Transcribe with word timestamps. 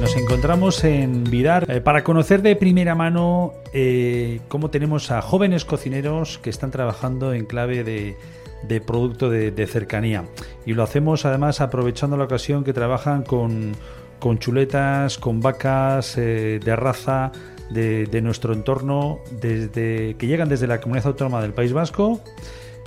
Nos 0.00 0.16
encontramos 0.16 0.82
en 0.82 1.24
Vidar 1.24 1.70
eh, 1.70 1.82
para 1.82 2.02
conocer 2.04 2.40
de 2.40 2.56
primera 2.56 2.94
mano 2.94 3.52
eh, 3.74 4.40
cómo 4.48 4.70
tenemos 4.70 5.10
a 5.10 5.20
jóvenes 5.20 5.66
cocineros 5.66 6.38
que 6.38 6.48
están 6.48 6.70
trabajando 6.70 7.34
en 7.34 7.44
clave 7.44 7.84
de, 7.84 8.80
producto 8.80 9.28
de, 9.28 9.66
cercanía. 9.66 10.24
Y 10.64 10.72
lo 10.72 10.84
hacemos 10.84 11.26
además 11.26 11.60
aprovechando 11.60 12.16
la 12.16 12.24
ocasión 12.24 12.64
que 12.64 12.72
trabajan 12.72 13.24
con, 13.24 13.72
con 14.18 14.38
chuletas, 14.38 15.18
con 15.18 15.40
vacas 15.40 16.16
eh, 16.16 16.60
de 16.64 16.76
raza 16.76 17.30
de, 17.68 18.20
nuestro 18.22 18.54
entorno, 18.54 19.18
desde, 19.38 20.14
que 20.14 20.26
llegan 20.26 20.48
desde 20.48 20.66
la 20.66 20.80
comunidad 20.80 21.08
autónoma 21.08 21.42
del 21.42 21.52
País 21.52 21.74
Vasco, 21.74 22.22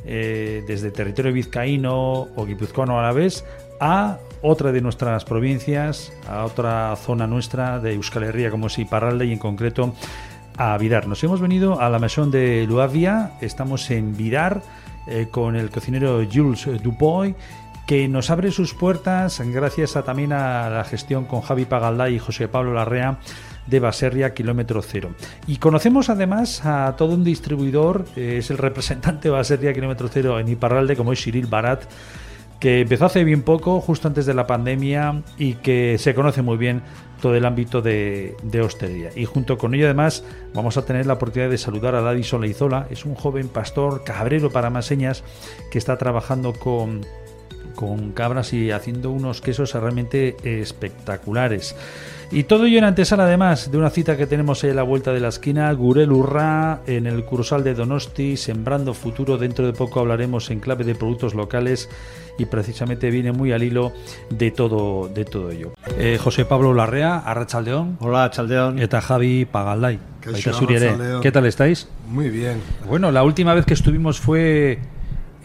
desde 0.04 0.92
territorio 0.92 1.32
vizcaíno 1.32 2.28
o 2.36 2.46
guipuzcoano 2.46 3.00
a 3.00 3.04
la 3.04 3.14
vez, 3.14 3.46
a 3.80 4.20
otra 4.42 4.72
de 4.72 4.82
nuestras 4.82 5.26
provincias, 5.26 6.12
a 6.28 6.46
otra 6.46 6.96
zona 6.98 7.28
nuestra 7.28 7.80
de 7.80 7.94
Euskal 7.94 8.24
Herria, 8.24 8.52
como 8.52 8.68
es 8.68 8.78
Iparralde, 8.78 9.26
y 9.26 9.32
en 9.32 9.40
concreto 9.40 9.94
a 10.58 10.78
Vidar. 10.78 11.08
Nos 11.08 11.24
hemos 11.24 11.42
venido 11.42 11.80
a 11.80 11.90
la 11.90 12.00
Maison 12.00 12.30
de 12.30 12.66
Luavia, 12.68 13.32
estamos 13.42 13.90
en 13.90 14.16
Vidar 14.16 14.62
eh, 15.08 15.28
con 15.32 15.56
el 15.56 15.70
cocinero 15.70 16.22
Jules 16.32 16.68
Dupoy, 16.84 17.36
que 17.86 18.08
nos 18.08 18.30
abre 18.30 18.52
sus 18.52 18.74
puertas 18.74 19.42
gracias 19.46 19.96
a, 19.96 20.04
también 20.04 20.32
a 20.32 20.70
la 20.70 20.84
gestión 20.84 21.26
con 21.26 21.42
Javi 21.42 21.66
Pagaldá 21.66 22.10
y 22.10 22.20
José 22.20 22.48
Pablo 22.48 22.74
Larrea 22.74 23.20
de 23.68 23.80
Baserria 23.80 24.34
Kilómetro 24.34 24.82
Cero. 24.82 25.12
Y 25.48 25.58
conocemos 25.58 26.10
además 26.10 26.66
a 26.66 26.96
todo 26.98 27.14
un 27.14 27.24
distribuidor, 27.24 28.06
eh, 28.16 28.38
es 28.40 28.50
el 28.52 28.58
representante 28.58 29.30
de 29.30 29.32
Baserria 29.32 29.74
Kilómetro 29.74 30.10
Cero 30.12 30.40
en 30.40 30.50
Iparralde, 30.50 30.96
como 30.96 31.14
es 31.14 31.22
Cyril 31.22 31.48
Barat, 31.48 31.84
que 32.64 32.80
empezó 32.80 33.08
hace 33.08 33.26
bien 33.26 33.42
poco, 33.42 33.82
justo 33.82 34.08
antes 34.08 34.26
de 34.26 34.34
la 34.34 34.48
pandemia, 34.48 35.22
y 35.38 35.56
que 35.56 35.98
se 36.00 36.16
conoce 36.16 36.42
muy 36.42 36.56
bien 36.56 36.82
todo 37.22 37.36
el 37.36 37.44
ámbito 37.46 37.82
de, 37.82 38.38
de 38.42 38.62
hostelería. 38.62 39.10
Y 39.18 39.26
junto 39.26 39.58
con 39.58 39.76
ello, 39.76 39.84
además, 39.84 40.24
vamos 40.54 40.78
a 40.78 40.86
tener 40.86 41.06
la 41.06 41.16
oportunidad 41.16 41.50
de 41.50 41.58
saludar 41.58 41.94
a 41.94 42.00
Daddy 42.00 42.24
Leizola. 42.40 42.88
Es 42.90 43.04
un 43.04 43.16
joven 43.16 43.50
pastor 43.50 44.06
cabrero 44.06 44.50
para 44.50 44.70
más 44.70 44.86
señas 44.86 45.26
que 45.72 45.78
está 45.78 45.98
trabajando 45.98 46.54
con 46.54 47.02
con 47.76 48.12
cabras 48.12 48.54
y 48.54 48.72
haciendo 48.72 49.12
unos 49.12 49.42
quesos 49.42 49.74
realmente 49.74 50.36
espectaculares. 50.44 51.76
Y 52.32 52.46
todo 52.46 52.66
ello 52.66 52.80
en 52.80 52.84
antesala 52.86 53.26
además 53.26 53.72
de 53.72 53.78
una 53.78 53.92
cita 53.92 54.18
que 54.18 54.26
tenemos 54.26 54.64
ahí 54.64 54.72
a 54.72 54.74
la 54.74 54.82
vuelta 54.82 55.14
de 55.14 55.20
la 55.20 55.28
esquina, 55.28 55.72
Gurel 55.74 56.12
Urra, 56.12 56.82
en 56.88 57.06
el 57.06 57.26
Cursal 57.26 57.64
de 57.64 57.76
Donosti, 57.76 58.38
Sembrando 58.38 58.96
Futuro. 58.96 59.38
Dentro 59.38 59.68
de 59.68 59.74
poco 59.74 60.00
hablaremos 60.00 60.50
en 60.50 60.60
clave 60.60 60.84
de 60.84 60.96
productos 60.96 61.36
locales 61.36 61.90
y 62.40 62.46
precisamente 62.46 63.12
viene 63.12 63.32
muy 63.32 63.52
al 63.52 63.62
hilo 63.62 63.94
de 64.32 64.50
todo, 64.50 65.10
de 65.10 65.26
todo 65.26 65.52
ello. 65.52 65.74
Eh, 66.00 66.18
José 66.20 66.46
Pablo 66.46 66.74
Larrea, 66.74 67.20
Arrachaldeón. 67.20 67.98
Hola, 68.00 68.30
Chaldeón. 68.32 68.80
Eta 68.80 69.00
Javi. 69.02 69.48
Arratsaldeon. 69.54 71.22
¿Qué 71.22 71.32
tal 71.32 71.46
estáis? 71.46 71.88
Muy 72.08 72.30
bien. 72.30 72.60
Bueno, 72.88 73.12
la 73.12 73.24
última 73.24 73.54
vez 73.54 73.66
que 73.66 73.74
estuvimos 73.74 74.20
fue 74.20 74.80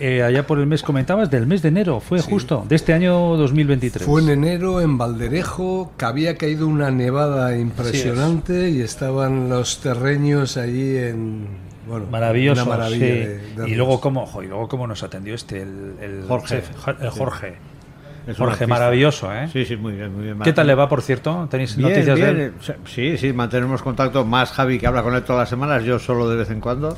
eh, 0.00 0.22
allá 0.22 0.46
por 0.46 0.58
el 0.58 0.66
mes, 0.66 0.82
comentabas, 0.82 1.30
del 1.30 1.46
mes 1.46 1.62
de 1.62 1.68
enero, 1.68 2.00
fue 2.00 2.20
Sí. 2.20 2.30
justo, 2.30 2.64
de 2.68 2.77
este 2.77 2.92
año 2.92 3.36
2023. 3.36 4.06
Fue 4.06 4.22
en 4.22 4.28
enero 4.30 4.80
en 4.80 4.96
Valderejo, 4.98 5.92
que 5.96 6.05
había 6.05 6.36
caído 6.36 6.66
una 6.66 6.90
nevada 6.90 7.56
impresionante 7.58 8.70
y 8.70 8.80
estaban 8.80 9.48
los 9.48 9.80
terreños 9.80 10.56
allí 10.56 10.96
en... 10.96 11.46
Bueno, 11.88 12.05
Maravilloso, 12.10 12.62
una 12.64 12.70
maravilla 12.77 12.98
sí. 13.06 13.12
de- 13.12 13.38
de 13.64 13.70
y 13.70 13.74
luego 13.74 13.98
cómo, 14.00 14.27
jo, 14.27 14.42
y 14.42 14.46
luego 14.46 14.68
cómo 14.68 14.86
nos 14.86 15.02
atendió 15.02 15.34
este, 15.34 15.62
el, 15.62 15.94
el 16.02 16.24
Jorge. 16.28 16.62
el 17.00 17.10
Jorge. 17.10 17.55
Es 18.27 18.36
Jorge, 18.36 18.66
maravilloso, 18.66 19.33
¿eh? 19.34 19.48
Sí, 19.50 19.64
sí, 19.64 19.74
muy 19.77 19.94
bien, 19.94 20.12
muy 20.14 20.24
bien. 20.24 20.38
¿Qué 20.40 20.52
tal 20.52 20.66
le 20.66 20.74
va, 20.74 20.86
por 20.86 21.00
cierto? 21.00 21.48
¿Tenéis 21.50 21.77
Bien, 21.77 21.88
noticias 21.88 22.14
bien. 22.14 22.36
de 22.36 22.44
él? 22.44 22.52
eh, 22.68 22.74
Sí, 22.84 23.16
sí, 23.16 23.33
mantenemos 23.33 23.80
contacto. 23.80 24.27
Más 24.27 24.52
Javi 24.52 24.78
que 24.78 24.86
habla 24.86 25.02
con 25.02 25.14
él 25.14 25.22
todas 25.22 25.40
las 25.40 25.48
semanas, 25.48 25.83
yo 25.84 25.98
solo 25.98 26.28
de 26.28 26.36
vez 26.36 26.50
en 26.50 26.60
cuando. 26.60 26.94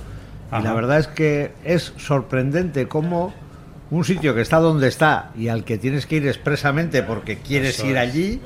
Ajá. 0.50 0.60
Y 0.60 0.64
la 0.64 0.72
verdad 0.74 0.98
es 0.98 1.06
que 1.08 1.52
es 1.64 1.92
sorprendente 1.96 2.88
cómo 2.88 3.32
un 3.90 4.04
sitio 4.04 4.34
que 4.34 4.40
está 4.40 4.58
donde 4.58 4.88
está 4.88 5.30
y 5.36 5.48
al 5.48 5.64
que 5.64 5.78
tienes 5.78 6.06
que 6.06 6.16
ir 6.16 6.26
expresamente 6.28 7.02
porque 7.02 7.38
quieres 7.38 7.78
Eso 7.78 7.86
ir 7.88 7.96
es, 7.96 8.02
allí 8.02 8.40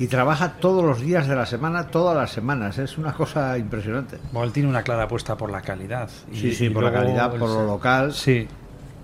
y 0.00 0.06
trabaja 0.06 0.54
todos 0.60 0.84
los 0.84 1.00
días 1.00 1.26
de 1.28 1.34
la 1.36 1.46
semana, 1.46 1.88
todas 1.88 2.16
las 2.16 2.30
semanas. 2.30 2.78
Es 2.78 2.98
una 2.98 3.12
cosa 3.12 3.56
impresionante. 3.58 4.18
Bueno, 4.32 4.46
él 4.46 4.52
tiene 4.52 4.68
una 4.68 4.82
clara 4.82 5.04
apuesta 5.04 5.36
por 5.36 5.50
la 5.50 5.60
calidad. 5.60 6.08
Y- 6.32 6.36
Sí, 6.38 6.54
sí, 6.54 6.64
y 6.66 6.70
por 6.70 6.84
la 6.84 6.92
calidad, 6.92 7.30
por 7.30 7.48
lo 7.48 7.66
local. 7.66 8.12
Sí, 8.12 8.46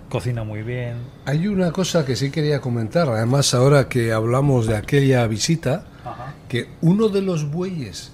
cocina 0.09 0.43
muy 0.43 0.61
bien. 0.61 0.95
Hay 1.25 1.47
una 1.47 1.71
cosa 1.71 2.05
que 2.05 2.15
sí 2.15 2.31
quería 2.31 2.61
comentar, 2.61 3.09
además 3.09 3.53
ahora 3.53 3.89
que 3.89 4.13
hablamos 4.13 4.67
de 4.67 4.77
aquella 4.77 5.25
visita, 5.27 5.83
que 6.47 6.69
uno 6.81 7.09
de 7.09 7.21
los 7.21 7.49
bueyes 7.51 8.11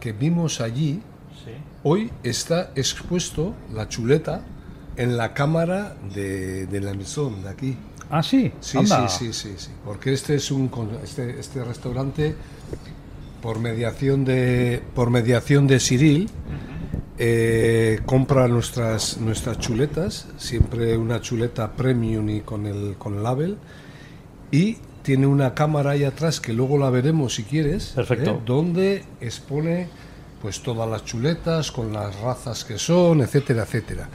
que 0.00 0.12
vimos 0.12 0.60
allí. 0.60 1.02
Hoy 1.84 2.10
está 2.24 2.72
expuesto, 2.74 3.54
la 3.72 3.88
chuleta, 3.88 4.42
en 4.96 5.16
la 5.16 5.32
cámara 5.34 5.96
de, 6.14 6.66
de 6.66 6.80
la 6.80 6.92
Maison, 6.94 7.42
de 7.42 7.48
aquí. 7.48 7.76
Ah, 8.10 8.22
sí, 8.22 8.52
Sí, 8.60 8.78
anda. 8.78 9.08
sí, 9.08 9.26
sí, 9.26 9.32
sí, 9.32 9.54
sí. 9.56 9.70
Porque 9.84 10.12
este 10.12 10.34
es 10.34 10.50
un 10.50 10.70
este, 11.02 11.38
este 11.40 11.62
restaurante 11.64 12.34
por 13.40 13.58
mediación 13.60 14.24
de 14.24 14.82
por 14.94 15.10
mediación 15.10 15.66
de 15.66 15.78
Cyril 15.80 16.28
eh, 17.18 18.00
compra 18.06 18.48
nuestras 18.48 19.18
nuestras 19.18 19.58
chuletas, 19.58 20.26
siempre 20.36 20.96
una 20.96 21.20
chuleta 21.20 21.72
premium 21.72 22.28
y 22.28 22.40
con 22.40 22.66
el 22.66 22.96
con 22.98 23.22
label 23.22 23.56
y 24.50 24.78
tiene 25.02 25.26
una 25.26 25.54
cámara 25.54 25.90
ahí 25.92 26.04
atrás 26.04 26.40
que 26.40 26.52
luego 26.52 26.78
la 26.78 26.90
veremos 26.90 27.34
si 27.34 27.44
quieres, 27.44 27.92
Perfecto. 27.94 28.30
¿eh? 28.32 28.40
donde 28.46 29.04
expone 29.20 29.88
pues 30.44 30.60
todas 30.60 30.86
las 30.86 31.06
chuletas 31.06 31.72
con 31.72 31.90
las 31.94 32.20
razas 32.20 32.66
que 32.66 32.78
son, 32.78 33.22
etcétera, 33.22 33.62
etcétera. 33.62 34.10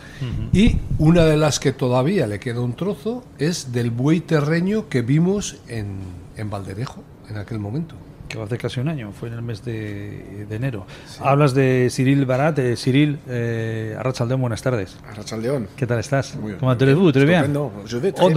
Y 0.54 0.78
una 1.00 1.26
de 1.26 1.36
las 1.38 1.60
que 1.60 1.72
todavía 1.74 2.28
le 2.28 2.40
queda 2.40 2.62
un 2.62 2.76
trozo 2.76 3.24
es 3.40 3.72
del 3.72 3.90
buey 3.90 4.20
terreño 4.20 4.90
que 4.90 5.02
vimos 5.02 5.58
en, 5.68 5.98
en 6.38 6.52
Valderejo 6.52 7.04
en 7.30 7.38
aquel 7.38 7.58
momento. 7.58 7.96
Que 8.30 8.40
hace 8.42 8.58
casi 8.58 8.80
un 8.80 8.88
año, 8.88 9.12
fue 9.12 9.28
en 9.30 9.34
el 9.36 9.42
mes 9.42 9.66
de, 9.66 10.46
de 10.48 10.56
enero. 10.56 10.86
Hablas 11.20 11.54
de 11.54 11.90
Cyril 11.92 12.26
Barat, 12.26 12.58
eh, 12.60 12.76
Cyril 12.78 13.18
eh, 13.28 13.96
Arrachaldeón, 14.00 14.40
buenas 14.40 14.62
tardes. 14.62 14.96
Arrachaldeón. 15.12 15.68
¿Qué 15.76 15.88
tal 15.88 16.00
estás? 16.00 16.36
Muy 16.36 16.50
bien. 16.50 16.60
¿Cómo 16.60 16.78
te 16.78 16.94
vous? 16.94 17.12
¿Très 17.12 17.26
bien? 17.26 17.44
Hondo, 17.46 17.72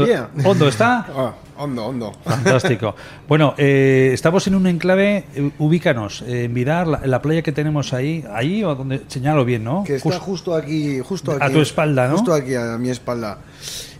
bien. 0.04 0.26
Hondo 0.44 0.68
está. 0.68 1.06
Ah, 1.14 1.34
hondo, 1.58 1.86
hondo. 1.86 2.12
Fantástico. 2.24 2.96
Bueno, 3.28 3.54
eh, 3.58 4.10
estamos 4.12 4.46
en 4.46 4.54
un 4.54 4.66
enclave, 4.66 5.24
eh, 5.34 5.50
ubícanos, 5.58 6.22
eh, 6.22 6.44
en 6.44 6.54
Vidar, 6.54 6.86
la, 6.86 7.00
la 7.06 7.22
playa 7.22 7.42
que 7.42 7.52
tenemos 7.52 7.92
ahí, 7.92 8.24
ahí 8.32 8.64
o 8.64 8.74
donde, 8.74 9.02
señalo 9.08 9.44
bien, 9.44 9.62
¿no? 9.62 9.84
Que 9.84 9.96
está 9.96 10.08
Justo- 10.10 10.24
justo 10.24 10.54
aquí, 10.54 11.00
justo 11.00 11.32
A 11.32 11.44
aquí. 11.44 11.54
tu 11.54 11.60
espalda, 11.60 12.08
¿no? 12.08 12.14
Justo 12.16 12.34
aquí 12.34 12.54
a 12.54 12.76
mi 12.78 12.90
espalda. 12.90 13.38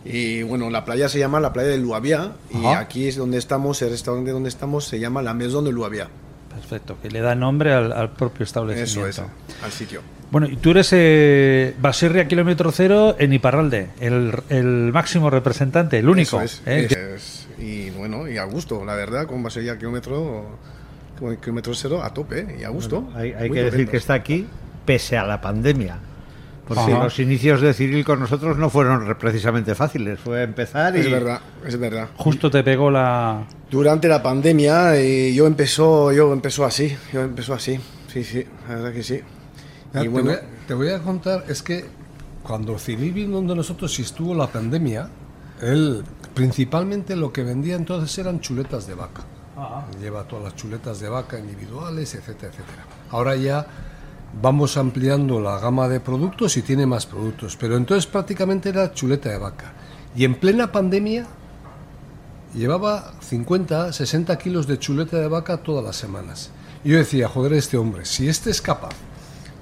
Y 0.05 0.43
bueno, 0.43 0.69
la 0.71 0.85
playa 0.85 1.09
se 1.09 1.19
llama 1.19 1.39
la 1.41 1.53
playa 1.53 1.69
de 1.69 1.79
Luavia 1.79 2.33
y 2.53 2.67
aquí 2.67 3.07
es 3.07 3.17
donde 3.17 3.39
estamos, 3.39 3.81
el 3.83 3.91
restaurante 3.91 4.33
donde 4.33 4.49
estamos 4.49 4.85
se 4.85 4.99
llama 4.99 5.23
la 5.23 5.33
Maison 5.35 5.65
de 5.65 5.73
Luavia. 5.73 6.09
Perfecto, 6.53 6.97
que 7.01 7.11
le 7.11 7.21
da 7.21 7.35
nombre 7.35 7.73
al, 7.73 7.93
al 7.93 8.11
propio 8.11 8.45
establecimiento. 8.45 9.07
Eso 9.09 9.23
es, 9.23 9.63
al 9.65 9.71
sitio. 9.73 10.01
Bueno, 10.31 10.47
y 10.49 10.57
tú 10.57 10.71
eres 10.71 10.89
eh, 10.93 11.75
Baserria 11.81 12.27
Kilómetro 12.27 12.73
Cero 12.73 13.17
en 13.19 13.33
Iparralde, 13.33 13.91
el, 14.01 14.33
el 14.49 14.91
máximo 14.93 15.31
representante, 15.31 15.99
el 15.99 16.09
único. 16.09 16.41
Eso 16.41 16.63
es, 16.67 16.91
¿eh? 16.91 17.15
es- 17.17 17.47
y 17.59 17.91
bueno, 17.91 18.29
y 18.29 18.39
a 18.39 18.45
gusto, 18.45 18.85
la 18.85 18.95
verdad, 18.97 19.27
con 19.27 19.43
Basería 19.43 19.79
kilómetro, 19.79 20.59
kilómetro 21.41 21.75
cero 21.75 22.03
a 22.03 22.13
tope 22.13 22.41
¿eh? 22.41 22.57
y 22.61 22.65
a 22.65 22.71
gusto. 22.71 23.09
Hay, 23.15 23.33
que 23.51 23.63
decir 23.63 23.89
que 23.89 23.99
está 23.99 24.15
aquí 24.15 24.47
pese 24.85 25.17
a 25.17 25.25
la 25.25 25.41
pandemia. 25.41 25.99
Porque 26.67 26.93
Ajá. 26.93 27.05
los 27.05 27.19
inicios 27.19 27.61
de 27.61 27.75
Cyril 27.75 28.05
con 28.05 28.21
nosotros 28.21 28.57
no 28.57 28.71
fueron 28.71 29.07
re- 29.07 29.17
precisamente 29.17 29.75
fáciles. 29.75 30.21
Fue 30.21 30.43
empezar 30.45 30.97
y... 30.97 31.01
Es 31.01 31.11
verdad, 31.11 31.41
es 31.67 31.79
verdad. 31.79 32.09
Justo 32.17 32.51
te 32.51 32.63
pegó 32.63 32.91
la... 32.91 33.45
Durante 33.71 34.07
la 34.09 34.23
pandemia 34.23 34.97
eh, 34.97 35.35
yo 35.35 35.47
empezó, 35.47 36.13
yo 36.13 36.33
empezó 36.33 36.65
así, 36.65 36.97
yo 37.13 37.23
empezó 37.23 37.55
así, 37.55 37.81
sí, 38.07 38.23
sí, 38.23 38.47
la 38.69 38.77
verdad 38.77 38.93
que 38.93 39.03
sí. 39.03 39.21
Ya, 39.93 40.01
Y 40.01 40.05
te, 40.05 40.09
bueno, 40.09 40.31
voy 40.31 40.39
a, 40.39 40.43
te 40.69 40.75
voy 40.75 40.89
a 40.91 40.99
contar, 41.01 41.45
es 41.49 41.63
que 41.63 41.85
cuando 42.43 42.79
Cyril 42.79 43.13
vino 43.13 43.37
donde 43.37 43.55
nosotros 43.57 43.99
y 43.99 44.03
estuvo 44.03 44.35
la 44.35 44.47
pandemia, 44.47 45.09
él 45.61 46.05
principalmente 46.35 47.17
lo 47.17 47.33
que 47.33 47.43
vendía 47.43 47.75
entonces 47.77 48.17
eran 48.19 48.41
chuletas 48.41 48.87
de 48.87 48.95
vaca. 48.95 49.23
Lleva 50.01 50.25
todas 50.25 50.45
las 50.45 50.57
chuletas 50.57 50.99
de 51.01 51.09
vaca 51.09 51.39
individuales, 51.39 52.15
etcétera, 52.15 52.53
etcétera. 52.53 52.85
Ahora 53.11 53.37
ya 53.37 53.67
vamos 54.41 54.77
ampliando 54.77 55.41
la 55.41 55.59
gama 55.59 55.89
de 55.89 56.01
productos 56.01 56.57
y 56.57 56.63
tiene 56.63 56.87
más 56.87 57.07
productos, 57.07 57.57
pero 57.57 57.77
entonces 57.77 58.07
prácticamente 58.07 58.69
era 58.69 58.93
chuleta 58.93 59.29
de 59.29 59.39
vaca. 59.39 59.73
Y 60.17 60.25
en 60.25 60.35
plena 60.35 60.73
pandemia 60.73 61.27
llevaba 62.55 63.15
50, 63.21 63.93
60 63.93 64.39
kilos 64.39 64.67
de 64.67 64.79
chuleta 64.79 65.19
de 65.19 65.29
vaca 65.29 65.59
todas 65.59 65.85
las 65.85 65.97
semanas. 65.97 66.51
Y 66.85 66.91
yo 66.91 66.99
decía, 66.99 67.29
joder, 67.29 67.55
este 67.55 67.77
hombre, 67.77 68.05
si 68.05 68.29
este 68.29 68.51
es 68.51 68.61
capaz 68.61 68.95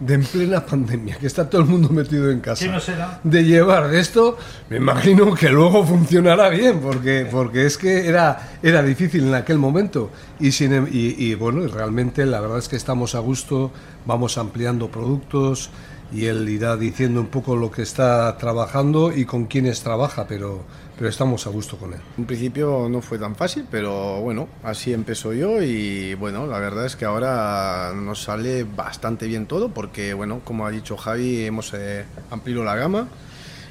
de 0.01 0.15
en 0.15 0.25
plena 0.25 0.65
pandemia, 0.65 1.17
que 1.19 1.27
está 1.27 1.49
todo 1.49 1.61
el 1.61 1.69
mundo 1.69 1.91
metido 1.91 2.31
en 2.31 2.41
casa, 2.41 2.65
¿Qué 2.65 2.71
no 2.73 2.81
será? 2.81 3.21
de 3.23 3.45
llevar 3.45 3.89
de 3.89 4.01
esto, 4.01 4.37
me 4.71 4.79
imagino 4.79 5.35
que 5.35 5.51
luego 5.51 5.85
funcionará 5.85 6.49
bien, 6.49 6.81
porque, 6.81 7.29
porque 7.31 7.67
es 7.67 7.77
que 7.77 8.09
era, 8.09 8.51
era 8.63 8.83
difícil 8.83 9.25
en 9.29 9.35
aquel 9.35 9.59
momento. 9.59 10.11
Y, 10.41 10.53
sin, 10.53 10.73
em- 10.73 10.89
y, 10.91 11.23
y 11.23 11.35
bueno, 11.35 11.67
realmente 11.69 12.25
la 12.25 12.41
verdad 12.41 12.59
es 12.59 12.69
que 12.69 12.77
estamos 12.77 13.15
a 13.15 13.19
gusto, 13.19 13.71
vamos 14.07 14.39
ampliando 14.39 14.91
productos 14.91 15.71
y 16.13 16.25
él 16.27 16.49
irá 16.49 16.77
diciendo 16.77 17.21
un 17.21 17.29
poco 17.29 17.55
lo 17.55 17.71
que 17.71 17.83
está 17.83 18.37
trabajando 18.39 19.13
y 19.15 19.27
con 19.27 19.45
quiénes 19.47 19.83
trabaja, 19.83 20.27
pero, 20.27 20.65
pero 21.01 21.09
estamos 21.09 21.47
a 21.47 21.51
gusto 21.51 21.79
con 21.79 21.95
él. 21.95 22.01
En 22.19 22.27
principio 22.27 22.87
no 22.91 23.01
fue 23.01 23.19
tan 23.19 23.35
fácil, 23.35 23.65
pero 23.71 24.21
bueno, 24.21 24.49
así 24.63 24.93
empezó 24.93 25.33
yo 25.33 25.63
y 25.63 26.13
bueno, 26.13 26.47
la 26.47 26.59
verdad 26.59 26.85
es 26.85 26.95
que 26.95 27.07
ahora 27.07 27.95
nos 27.97 28.25
sale 28.25 28.65
bastante 28.65 29.27
bien 29.27 29.47
todo 29.47 29.71
porque 29.71 30.13
bueno, 30.13 30.43
como 30.45 30.67
ha 30.67 30.71
dicho 30.71 30.99
Javi, 30.99 31.47
hemos 31.47 31.73
eh, 31.73 32.05
ampliado 32.31 32.65
la 32.65 32.77
gama 32.77 33.09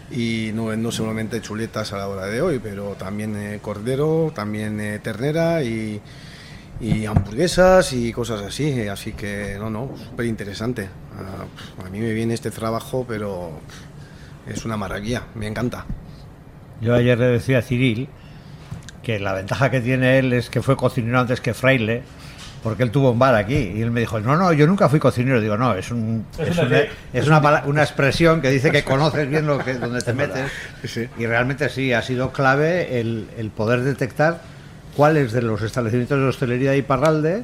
y 0.10 0.50
no, 0.56 0.76
no 0.76 0.92
solamente 0.92 1.40
chuletas 1.40 1.94
a 1.94 2.00
la 2.00 2.08
hora 2.08 2.26
de 2.26 2.42
hoy, 2.42 2.58
pero 2.58 2.96
también 2.96 3.36
eh, 3.36 3.60
cordero, 3.62 4.32
también 4.34 4.80
eh, 4.80 4.98
ternera 4.98 5.62
y, 5.62 6.02
hamburguesas 7.08 7.94
y 7.94 8.12
cosas 8.12 8.42
así, 8.42 8.88
así 8.88 9.14
que 9.14 9.56
no, 9.60 9.70
no, 9.70 9.92
súper 9.96 10.26
interesante. 10.26 10.90
Ah, 11.16 11.86
a 11.86 11.90
mí 11.92 12.00
me 12.00 12.12
viene 12.12 12.34
este 12.34 12.50
trabajo, 12.50 13.06
pero 13.08 13.52
es 14.48 14.66
una 14.66 14.78
maravilla, 14.78 15.28
me 15.36 15.46
encanta. 15.46 15.86
Yo 16.82 16.96
ayer 16.96 17.18
le 17.18 17.26
decía 17.28 17.60
a 17.60 17.62
Ciril 17.62 18.08
que 19.04 19.20
la 19.20 19.34
ventaja 19.34 19.70
que 19.72 19.82
tiene 19.82 20.20
él 20.20 20.34
es 20.34 20.50
que 20.50 20.62
fue 20.62 20.76
cocinero 20.76 21.20
antes 21.20 21.42
que 21.42 21.54
fraile, 21.54 22.04
porque 22.64 22.84
él 22.84 22.92
tuvo 22.92 23.12
un 23.12 23.20
bar 23.20 23.36
aquí. 23.36 23.56
Y 23.56 23.82
él 23.82 23.92
me 23.92 24.02
dijo, 24.02 24.20
no, 24.20 24.36
no, 24.36 24.52
yo 24.54 24.68
nunca 24.68 24.90
fui 24.90 25.00
cocinero. 25.00 25.40
Digo, 25.42 25.58
no, 25.58 25.74
es, 25.76 25.92
un, 25.92 26.26
es, 26.38 26.58
una, 26.58 26.78
es 27.14 27.28
una, 27.28 27.42
pala- 27.42 27.64
una 27.66 27.82
expresión 27.84 28.42
que 28.42 28.50
dice 28.50 28.72
que 28.72 28.84
conoces 28.84 29.30
bien 29.30 29.48
lo 29.48 29.58
que, 29.60 29.76
donde 29.76 30.02
te 30.02 30.14
metes. 30.14 30.52
Sí. 30.86 31.08
Y 31.18 31.26
realmente 31.26 31.70
sí, 31.70 31.94
ha 31.94 32.02
sido 32.02 32.32
clave 32.32 33.00
el, 33.00 33.28
el 33.38 33.50
poder 33.50 33.82
detectar 33.82 34.42
cuáles 34.96 35.32
de 35.32 35.42
los 35.42 35.62
establecimientos 35.62 36.20
de 36.20 36.26
hostelería 36.26 36.72
de 36.72 36.78
Iparralde 36.78 37.44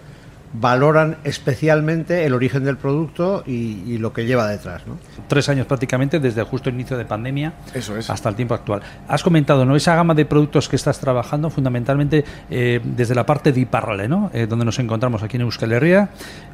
valoran 0.60 1.18
especialmente 1.24 2.26
el 2.26 2.34
origen 2.34 2.64
del 2.64 2.78
producto 2.78 3.44
y, 3.46 3.82
y 3.86 3.98
lo 3.98 4.14
que 4.14 4.26
lleva 4.26 4.48
detrás. 4.48 4.86
¿no? 4.88 4.98
Tres 5.28 5.50
años 5.50 5.66
prácticamente 5.68 6.20
desde 6.20 6.44
justo 6.44 6.70
el 6.70 6.76
inicio 6.76 6.98
de 6.98 7.06
pandemia 7.06 7.54
Eso 7.74 7.98
es. 7.98 8.10
hasta 8.10 8.30
el 8.30 8.36
tiempo 8.36 8.54
actual. 8.54 8.82
Has 9.08 9.24
comentado, 9.24 9.66
¿no? 9.66 9.76
Esa 9.76 9.96
gama 9.96 10.14
de 10.14 10.26
productos 10.26 10.70
que 10.70 10.76
estás 10.76 11.00
trabajando 11.00 11.50
fundamentalmente 11.50 12.24
eh, 12.50 12.80
desde 12.84 13.16
la 13.16 13.26
parte 13.26 13.52
de 13.52 13.62
Iparralde, 13.62 14.08
¿no? 14.08 14.30
Eh, 14.34 14.48
donde 14.48 14.66
nos 14.66 14.80
encontramos 14.80 15.24
aquí 15.24 15.38
en 15.38 15.42
Euskal 15.44 15.72
Herria. 15.72 16.10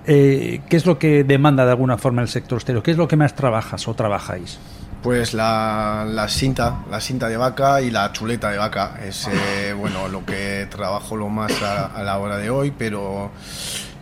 Eh, 0.06 0.62
¿Qué 0.70 0.78
es 0.78 0.86
lo 0.86 0.98
que 0.98 1.24
demanda 1.24 1.66
de 1.66 1.72
alguna 1.72 1.98
forma 1.98 2.22
el 2.22 2.28
sector 2.28 2.58
hostelero? 2.58 2.84
¿Qué 2.84 2.92
es 2.92 2.98
lo 2.98 3.08
que 3.08 3.16
más 3.18 3.36
trabajas 3.36 3.88
o 3.88 3.94
trabajáis? 3.94 4.60
Pues 5.04 5.34
la, 5.34 6.06
la 6.08 6.28
cinta, 6.28 6.84
la 6.92 7.02
cinta 7.02 7.28
de 7.28 7.36
vaca 7.36 7.82
y 7.82 7.90
la 7.90 8.12
chuleta 8.12 8.52
de 8.52 8.58
vaca 8.60 9.00
es 9.04 9.28
eh, 9.28 9.74
bueno 9.78 10.08
lo 10.08 10.24
que 10.26 10.68
trabajo 10.70 11.16
lo 11.16 11.28
más 11.30 11.60
a, 11.64 11.88
a 11.88 12.04
la 12.04 12.20
hora 12.20 12.38
de 12.38 12.52
hoy, 12.52 12.72
pero 12.72 13.32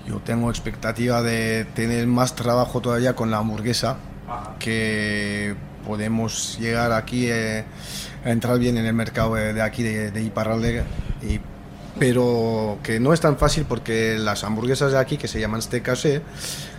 yo 0.09 0.17
tengo 0.25 0.49
expectativa 0.49 1.21
de 1.21 1.65
tener 1.75 2.07
más 2.07 2.35
trabajo 2.35 2.81
todavía 2.81 3.15
con 3.15 3.29
la 3.31 3.37
hamburguesa, 3.37 3.97
que 4.59 5.55
podemos 5.85 6.57
llegar 6.59 6.91
aquí 6.91 7.27
eh, 7.29 7.63
a 8.25 8.29
entrar 8.31 8.57
bien 8.59 8.77
en 8.77 8.85
el 8.85 8.93
mercado 8.93 9.35
de, 9.35 9.53
de 9.53 9.61
aquí 9.61 9.83
de, 9.83 10.11
de 10.11 10.21
Iparralde, 10.23 10.83
y, 11.21 11.39
pero 11.99 12.77
que 12.83 12.99
no 12.99 13.13
es 13.13 13.19
tan 13.19 13.37
fácil 13.37 13.65
porque 13.67 14.17
las 14.17 14.43
hamburguesas 14.43 14.91
de 14.91 14.97
aquí 14.99 15.17
que 15.17 15.27
se 15.27 15.39
llaman 15.39 15.61
steakhouse 15.61 16.21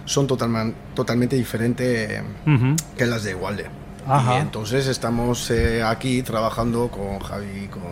son 0.04 0.26
totalman- 0.26 0.74
totalmente 0.94 1.36
diferentes 1.36 2.22
Ujú. 2.46 2.76
que 2.96 3.06
las 3.06 3.22
de 3.22 3.30
Igualde. 3.30 3.66
Ajá. 4.06 4.38
Y 4.38 4.40
entonces 4.40 4.86
estamos 4.86 5.50
eh, 5.50 5.82
aquí 5.82 6.22
trabajando 6.22 6.88
con 6.88 7.18
Javi, 7.20 7.68
con, 7.68 7.82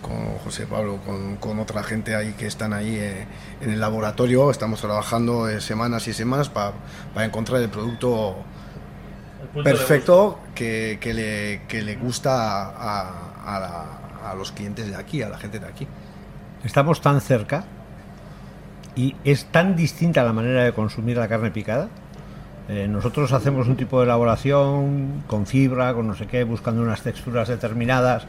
con 0.00 0.38
José 0.38 0.66
Pablo, 0.66 0.98
con, 1.04 1.36
con 1.36 1.58
otra 1.58 1.82
gente 1.82 2.14
ahí 2.14 2.32
que 2.32 2.46
están 2.46 2.72
ahí 2.72 2.96
eh, 2.96 3.26
en 3.60 3.70
el 3.70 3.80
laboratorio. 3.80 4.50
Estamos 4.50 4.80
trabajando 4.80 5.48
eh, 5.48 5.60
semanas 5.60 6.08
y 6.08 6.12
semanas 6.12 6.48
para 6.48 6.72
encontrar 7.24 7.60
el 7.62 7.68
producto 7.68 8.36
perfecto 9.64 10.38
que, 10.54 10.98
que 11.00 11.12
le, 11.14 11.62
que 11.68 11.82
le 11.82 11.96
gusta 11.96 12.62
a, 12.70 13.56
a 13.56 13.60
la- 13.60 13.98
a 14.30 14.34
los 14.36 14.52
clientes 14.52 14.88
de 14.88 14.94
aquí, 14.94 15.20
a 15.20 15.28
la 15.28 15.36
gente 15.36 15.58
de 15.58 15.66
aquí. 15.66 15.86
Estamos 16.62 17.00
tan 17.00 17.20
cerca 17.20 17.64
y 18.94 19.16
es 19.24 19.46
tan 19.46 19.74
distinta 19.74 20.22
la 20.22 20.32
manera 20.32 20.62
de 20.62 20.72
consumir 20.72 21.16
la 21.16 21.26
carne 21.26 21.50
picada. 21.50 21.88
Eh, 22.68 22.86
nosotros 22.88 23.32
hacemos 23.32 23.66
un 23.66 23.76
tipo 23.76 23.98
de 23.98 24.04
elaboración 24.04 25.24
con 25.26 25.46
fibra, 25.46 25.92
con 25.92 26.06
no 26.06 26.14
sé 26.14 26.28
qué, 26.28 26.44
buscando 26.44 26.82
unas 26.82 27.02
texturas 27.02 27.48
determinadas. 27.48 28.26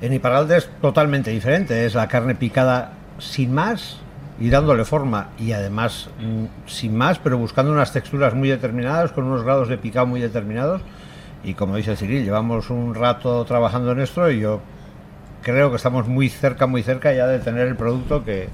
En 0.00 0.12
Iparralde 0.12 0.58
es 0.58 0.68
totalmente 0.80 1.30
diferente, 1.30 1.84
es 1.84 1.94
la 1.94 2.06
carne 2.06 2.34
picada 2.34 2.92
sin 3.18 3.52
más 3.52 3.98
y 4.40 4.50
dándole 4.50 4.84
forma 4.84 5.30
y 5.38 5.52
además 5.52 6.08
mm, 6.20 6.68
sin 6.68 6.96
más, 6.96 7.18
pero 7.18 7.38
buscando 7.38 7.72
unas 7.72 7.92
texturas 7.92 8.34
muy 8.34 8.48
determinadas, 8.48 9.10
con 9.12 9.24
unos 9.24 9.42
grados 9.42 9.68
de 9.68 9.78
picado 9.78 10.06
muy 10.06 10.20
determinados. 10.20 10.82
Y 11.42 11.54
como 11.54 11.76
dice 11.76 11.96
Cyril, 11.96 12.24
llevamos 12.24 12.70
un 12.70 12.94
rato 12.94 13.44
trabajando 13.44 13.92
en 13.92 14.00
esto 14.00 14.30
y 14.30 14.40
yo 14.40 14.60
creo 15.42 15.70
que 15.70 15.76
estamos 15.76 16.06
muy 16.06 16.28
cerca, 16.28 16.66
muy 16.66 16.82
cerca 16.82 17.12
ya 17.12 17.26
de 17.26 17.38
tener 17.38 17.66
el 17.66 17.76
producto 17.76 18.24
que, 18.24 18.48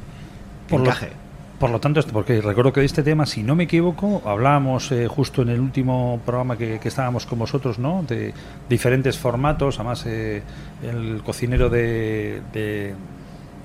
que 0.67 0.71
Por 0.71 0.81
lo, 0.81 0.87
encaje. 0.87 1.13
Por 1.59 1.71
lo 1.71 1.81
tanto, 1.81 2.01
esto- 2.01 2.13
porque 2.13 2.41
recuerdo 2.41 2.73
que 2.73 2.81
de 2.81 2.87
este 2.87 3.03
tema, 3.03 3.27
si 3.27 3.43
no 3.43 3.55
me 3.55 3.65
equivoco, 3.65 4.23
hablábamos 4.25 4.91
eh, 4.93 5.07
justo 5.09 5.43
en 5.43 5.51
el 5.51 5.61
último 5.61 6.21
programa 6.27 6.57
que, 6.59 6.79
que 6.81 6.89
estábamos 6.89 7.27
con 7.27 7.39
vosotros, 7.39 7.79
¿no? 7.79 8.03
De 8.07 8.33
diferentes 8.69 9.19
formatos, 9.19 9.79
además 9.79 10.05
eh, 10.07 10.43
el 10.83 11.23
cocinero 11.25 11.69
de, 11.71 12.43
de- 12.53 12.95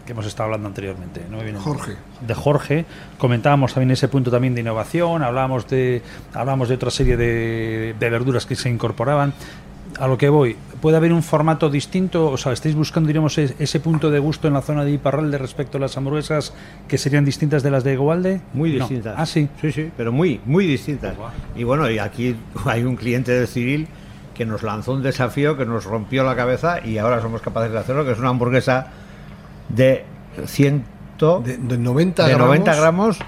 que 0.05 0.13
hemos 0.13 0.25
estado 0.25 0.45
hablando 0.45 0.67
anteriormente, 0.67 1.21
¿no? 1.29 1.39
Jorge. 1.61 1.93
De 2.25 2.33
Jorge, 2.33 2.85
comentábamos 3.19 3.73
también 3.75 3.91
ese 3.91 4.07
punto 4.07 4.31
también 4.31 4.55
de 4.55 4.61
innovación, 4.61 5.21
hablábamos 5.21 5.67
de, 5.67 6.01
hablábamos 6.33 6.67
de 6.69 6.75
otra 6.75 6.89
serie 6.89 7.15
de, 7.15 7.95
de 7.99 8.09
verduras 8.09 8.45
que 8.47 8.55
se 8.55 8.69
incorporaban. 8.69 9.33
A 9.97 10.07
lo 10.07 10.17
que 10.17 10.29
voy, 10.29 10.55
¿puede 10.81 10.97
haber 10.97 11.11
un 11.11 11.23
formato 11.23 11.69
distinto? 11.69 12.27
O 12.29 12.37
sea, 12.37 12.51
¿estáis 12.53 12.75
buscando, 12.75 13.07
diríamos, 13.07 13.37
es- 13.37 13.55
ese 13.59 13.79
punto 13.79 14.09
de 14.11 14.19
gusto 14.19 14.47
en 14.47 14.53
la 14.53 14.61
zona 14.61 14.85
de 14.85 14.91
Iparralde 14.91 15.37
respecto 15.37 15.77
a 15.77 15.81
las 15.81 15.97
hamburguesas 15.97 16.53
que 16.87 16.97
serían 16.97 17.25
distintas 17.25 17.63
de 17.63 17.71
las 17.71 17.83
de 17.83 17.93
Igualde? 17.93 18.41
Muy 18.53 18.73
No. 18.73 18.79
distintas. 18.79 19.15
Ah, 19.17 19.25
sí. 19.25 19.49
Sí, 19.61 19.71
sí, 19.71 19.91
pero 19.97 20.11
muy, 20.11 20.39
muy 20.45 20.65
distintas. 20.67 21.15
Y 21.55 21.63
bueno, 21.63 21.89
y 21.89 21.99
aquí 21.99 22.35
hay 22.65 22.83
un 22.83 22.95
cliente 22.95 23.31
de 23.31 23.47
Cyril 23.47 23.87
que 24.35 24.45
nos 24.45 24.63
lanzó 24.63 24.93
un 24.93 25.03
desafío 25.03 25.57
que 25.57 25.65
nos 25.65 25.83
rompió 25.85 26.23
la 26.23 26.35
cabeza 26.35 26.85
y 26.85 26.97
ahora 26.97 27.21
somos 27.21 27.41
capaces 27.41 27.71
de 27.73 27.79
hacerlo, 27.79 28.05
que 28.05 28.11
es 28.11 28.19
una 28.19 28.29
hamburguesa 28.29 28.87
de 29.69 30.05
100 30.45 30.83
De, 31.43 31.57
de 31.57 31.77
90 31.77 32.23
de 32.23 32.29
gramos, 32.29 32.47
90 32.47 32.75
gramos 32.75 33.19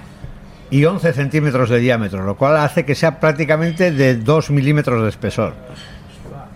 y 0.70 0.86
11 0.86 1.12
centímetros 1.12 1.68
de 1.68 1.78
diámetro, 1.80 2.24
lo 2.24 2.36
cual 2.38 2.56
hace 2.56 2.86
que 2.86 2.94
sea 2.94 3.20
prácticamente 3.20 3.92
de 3.92 4.16
2 4.16 4.50
milímetros 4.50 5.02
de 5.02 5.10
espesor. 5.10 5.52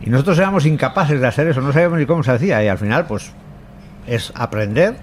Y 0.04 0.10
nosotros 0.10 0.38
éramos 0.38 0.66
incapaces 0.66 1.20
de 1.20 1.26
hacer 1.26 1.48
eso, 1.48 1.60
no 1.60 1.72
sabíamos 1.72 1.98
ni 1.98 2.06
cómo 2.06 2.22
se 2.22 2.30
hacía. 2.32 2.62
Y 2.62 2.68
al 2.68 2.78
final, 2.78 3.06
pues, 3.06 3.32
es 4.06 4.32
aprender 4.34 4.96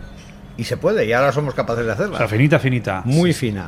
y 0.58 0.64
se 0.66 0.78
puede. 0.78 1.06
Y 1.06 1.14
ahora 1.14 1.32
somos 1.32 1.54
capaces 1.54 1.84
de 1.86 1.92
O 1.92 1.94
hacerla. 1.94 2.18
sea, 2.18 2.28
finita, 2.28 2.60
finita. 2.60 3.02
Muy 3.06 3.34
fina. 3.34 3.68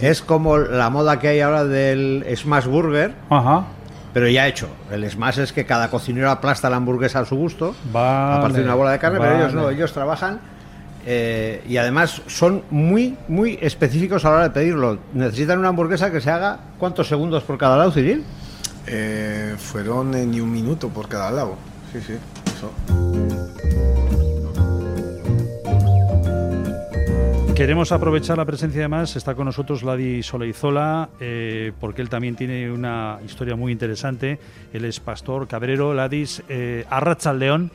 Es 0.00 0.22
como 0.22 0.58
la 0.58 0.88
moda 0.90 1.18
que 1.18 1.28
hay 1.28 1.40
ahora 1.40 1.64
del 1.64 2.24
smash 2.36 2.66
burger, 2.66 3.12
Ajá. 3.28 3.64
pero 4.12 4.28
ya 4.28 4.46
hecho. 4.46 4.68
El 4.92 5.08
smash 5.10 5.40
es 5.40 5.52
que 5.52 5.64
cada 5.66 5.88
cocinero 5.90 6.30
aplasta 6.30 6.70
la 6.70 6.76
hamburguesa 6.76 7.20
a 7.20 7.24
su 7.24 7.34
gusto, 7.36 7.74
Vale, 7.92 8.36
aparte 8.38 8.58
de 8.58 8.64
una 8.64 8.74
bola 8.74 8.92
de 8.92 8.98
carne, 9.00 9.18
pero 9.18 9.36
ellos 9.36 9.52
no, 9.54 9.68
ellos 9.70 9.92
trabajan 9.92 10.38
eh, 11.06 11.64
y 11.68 11.76
además 11.78 12.22
son 12.28 12.62
muy, 12.70 13.16
muy 13.26 13.58
específicos 13.60 14.24
a 14.24 14.28
la 14.30 14.34
hora 14.36 14.44
de 14.44 14.50
pedirlo. 14.50 14.98
Necesitan 15.12 15.58
una 15.58 15.68
hamburguesa 15.70 16.12
que 16.12 16.20
se 16.20 16.30
haga 16.30 16.58
cuántos 16.78 17.08
segundos 17.08 17.42
por 17.42 17.58
cada 17.58 17.76
lado, 17.76 17.90
Cyril. 17.90 18.22
Eh, 18.86 19.54
fueron 19.58 20.14
eh, 20.14 20.26
ni 20.26 20.40
un 20.40 20.52
minuto 20.52 20.88
por 20.88 21.08
cada 21.08 21.30
lado. 21.30 21.56
Sí, 21.92 22.00
sí, 22.00 22.14
eso. 22.46 22.70
Queremos 27.60 27.92
aprovechar 27.92 28.38
la 28.38 28.46
presencia 28.46 28.80
además, 28.80 29.16
está 29.16 29.34
con 29.34 29.44
nosotros 29.44 29.82
Ladi 29.82 30.22
Soleizola, 30.22 31.10
eh, 31.20 31.72
porque 31.78 32.00
él 32.00 32.08
también 32.08 32.34
tiene 32.34 32.72
una 32.72 33.18
historia 33.22 33.54
muy 33.54 33.70
interesante. 33.70 34.40
Él 34.72 34.86
es 34.86 34.98
pastor 34.98 35.46
cabrero, 35.46 35.92
Ladis, 35.92 36.42
eh, 36.48 36.86
Arrachaldeón. 36.88 37.70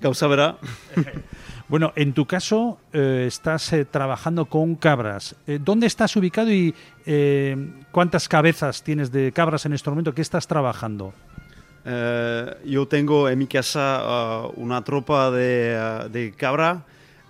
Gauza 0.00 0.26
bera, 0.26 0.56
Bueno, 1.68 1.92
en 1.96 2.14
tu 2.14 2.24
caso 2.24 2.78
eh, 2.94 3.24
estás 3.28 3.74
eh, 3.74 3.84
trabajando 3.84 4.46
con 4.46 4.74
cabras. 4.74 5.36
Eh, 5.46 5.58
¿Dónde 5.62 5.86
estás 5.86 6.16
ubicado 6.16 6.50
y 6.50 6.74
eh, 7.04 7.56
cuántas 7.92 8.26
cabezas 8.26 8.82
tienes 8.82 9.12
de 9.12 9.32
cabras 9.32 9.66
en 9.66 9.74
este 9.74 9.90
momento? 9.90 10.14
¿Qué 10.14 10.22
estás 10.22 10.46
trabajando? 10.46 11.12
yo 12.66 12.86
tengo 12.86 13.30
en 13.30 13.38
mi 13.38 13.46
casa 13.46 14.46
una 14.56 14.84
tropa 14.84 15.30
de, 15.30 15.72
eh, 15.74 16.08
de 16.10 16.32
cabra. 16.32 16.82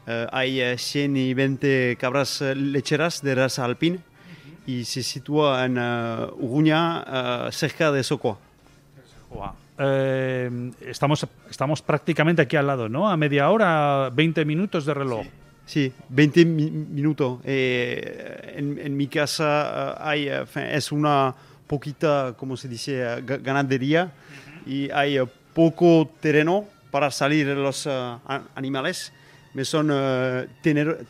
Eh, 0.05 0.27
hay 0.33 0.61
eh, 0.61 0.77
120 0.77 1.97
cabras 2.01 2.41
lecheras 2.41 3.23
de 3.23 3.37
raza 3.37 3.65
alpine 3.65 4.01
y 4.67 4.85
se 4.85 5.05
sitúa 5.05 5.65
en 5.65 5.79
uh, 5.79 6.35
Uruña, 6.39 7.47
uh, 7.47 7.53
cerca 7.53 7.93
de 7.93 8.03
Socoa. 8.03 8.39
Eh, 9.79 10.71
estamos, 10.87 11.27
estamos 11.49 11.83
prácticamente 11.83 12.43
aquí 12.43 12.57
al 12.57 12.67
lado, 12.67 12.89
¿no? 12.89 13.09
A 13.09 13.17
media 13.17 13.51
hora, 13.51 14.11
20 14.13 14.45
minutos 14.45 14.85
de 14.85 14.95
reloj. 14.95 15.27
Sí, 15.67 15.93
20 16.09 16.45
mi 16.47 16.71
minutos. 16.71 17.41
Eh, 17.45 18.55
en, 18.57 18.79
en, 18.79 18.97
mi 18.97 19.07
casa 19.07 19.97
uh, 20.01 20.03
hay, 20.03 20.29
es 20.73 20.91
una 20.91 21.35
poquita, 21.67 22.35
como 22.37 22.57
se 22.57 22.69
dice, 22.69 23.05
ganadería 23.23 24.05
uh 24.05 24.69
-huh. 24.69 24.73
y 24.73 24.91
hay 24.91 25.19
poco 25.55 26.11
terreno 26.21 26.65
para 26.91 27.11
salir 27.11 27.47
los 27.49 27.87
animales. 28.55 29.13
Me 29.53 29.65
son 29.65 29.89
tener 30.63 31.05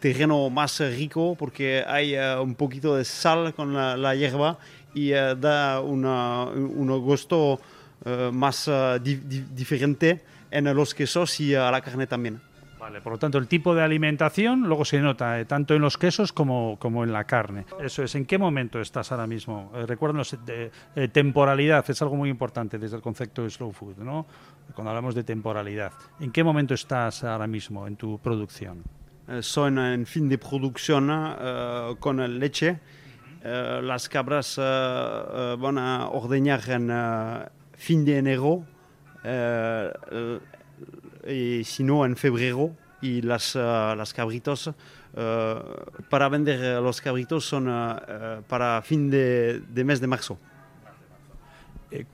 terreno 0.00 0.50
más 0.50 0.80
rico 0.80 1.36
porque 1.38 1.84
hay 1.86 2.16
uh, 2.16 2.42
un 2.42 2.54
poquito 2.54 2.96
de 2.96 3.04
sal 3.04 3.54
con 3.54 3.74
la, 3.74 3.96
la 3.96 4.14
hierba 4.14 4.58
y 4.94 5.12
uh, 5.12 5.36
da 5.36 5.80
una, 5.80 6.44
un 6.44 6.88
gusto 7.00 7.52
uh, 7.54 7.58
más 8.32 8.70
di 9.02 9.16
di 9.16 9.44
diferente 9.54 10.24
en 10.50 10.74
los 10.74 10.94
quesos 10.94 11.38
y 11.40 11.54
a 11.54 11.70
la 11.70 11.80
carne 11.80 12.06
también. 12.06 12.40
Vale, 12.80 13.02
por 13.02 13.12
lo 13.12 13.18
tanto, 13.18 13.36
el 13.36 13.46
tipo 13.46 13.74
de 13.74 13.82
alimentación 13.82 14.62
luego 14.62 14.86
se 14.86 15.00
nota 15.00 15.38
eh, 15.38 15.44
tanto 15.44 15.74
en 15.74 15.82
los 15.82 15.98
quesos 15.98 16.32
como, 16.32 16.78
como, 16.78 17.04
en 17.04 17.12
la 17.12 17.24
carne. 17.24 17.66
Eso 17.78 18.02
es, 18.02 18.14
¿en 18.14 18.24
qué 18.24 18.38
momento 18.38 18.80
estás 18.80 19.12
ahora 19.12 19.26
mismo? 19.26 19.70
Eh, 19.74 19.84
recuérdanos, 19.84 20.32
eh, 20.48 20.70
eh, 20.96 21.08
temporalidad 21.08 21.84
es 21.90 22.00
algo 22.00 22.16
muy 22.16 22.30
importante 22.30 22.78
desde 22.78 22.96
el 22.96 23.02
concepto 23.02 23.42
de 23.42 23.50
slow 23.50 23.70
food, 23.72 23.98
¿no? 23.98 24.24
Cuando 24.74 24.88
hablamos 24.88 25.14
de 25.14 25.24
temporalidad. 25.24 25.92
¿En 26.20 26.32
qué 26.32 26.42
momento 26.42 26.72
estás 26.72 27.22
ahora 27.22 27.46
mismo 27.46 27.86
en 27.86 27.96
tu 27.96 28.18
producción? 28.18 28.82
son 29.42 29.78
en 29.78 30.06
fin 30.06 30.28
de 30.28 30.38
producción 30.38 31.08
con 32.00 32.40
leche. 32.40 32.80
Las 33.44 34.08
cabras 34.08 34.56
van 34.58 35.78
a 35.78 36.08
ordeñar 36.08 36.68
en 36.68 36.90
fin 37.80 38.04
de 38.04 38.18
enero 38.18 38.64
y 41.26 41.64
si 41.64 41.82
no 41.82 42.04
en 42.04 42.16
febrero. 42.16 42.76
Y 43.02 43.22
las, 43.22 43.54
las 43.54 44.12
cabritos, 44.12 44.70
para 45.14 46.28
vender 46.28 46.82
los 46.82 47.00
cabritos 47.00 47.46
son 47.46 47.64
para 48.46 48.82
fin 48.82 49.08
de, 49.08 49.60
de 49.60 49.84
mes 49.84 50.02
de 50.02 50.06
marzo. 50.06 50.38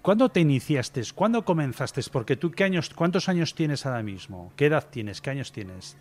¿Cuándo 0.00 0.28
te 0.28 0.38
iniciaste? 0.38 1.02
¿Cuándo 1.12 1.44
comenzaste? 1.44 2.00
Porque 2.12 2.36
tú, 2.36 2.52
¿qué 2.52 2.62
años, 2.62 2.88
¿cuántos 2.94 3.28
años 3.28 3.54
tienes 3.54 3.84
ahora 3.84 4.04
mismo? 4.04 4.52
¿Qué 4.54 4.66
edad 4.66 4.86
tienes? 4.88 5.20
¿Qué 5.20 5.30
años 5.30 5.50
tienes? 5.50 5.96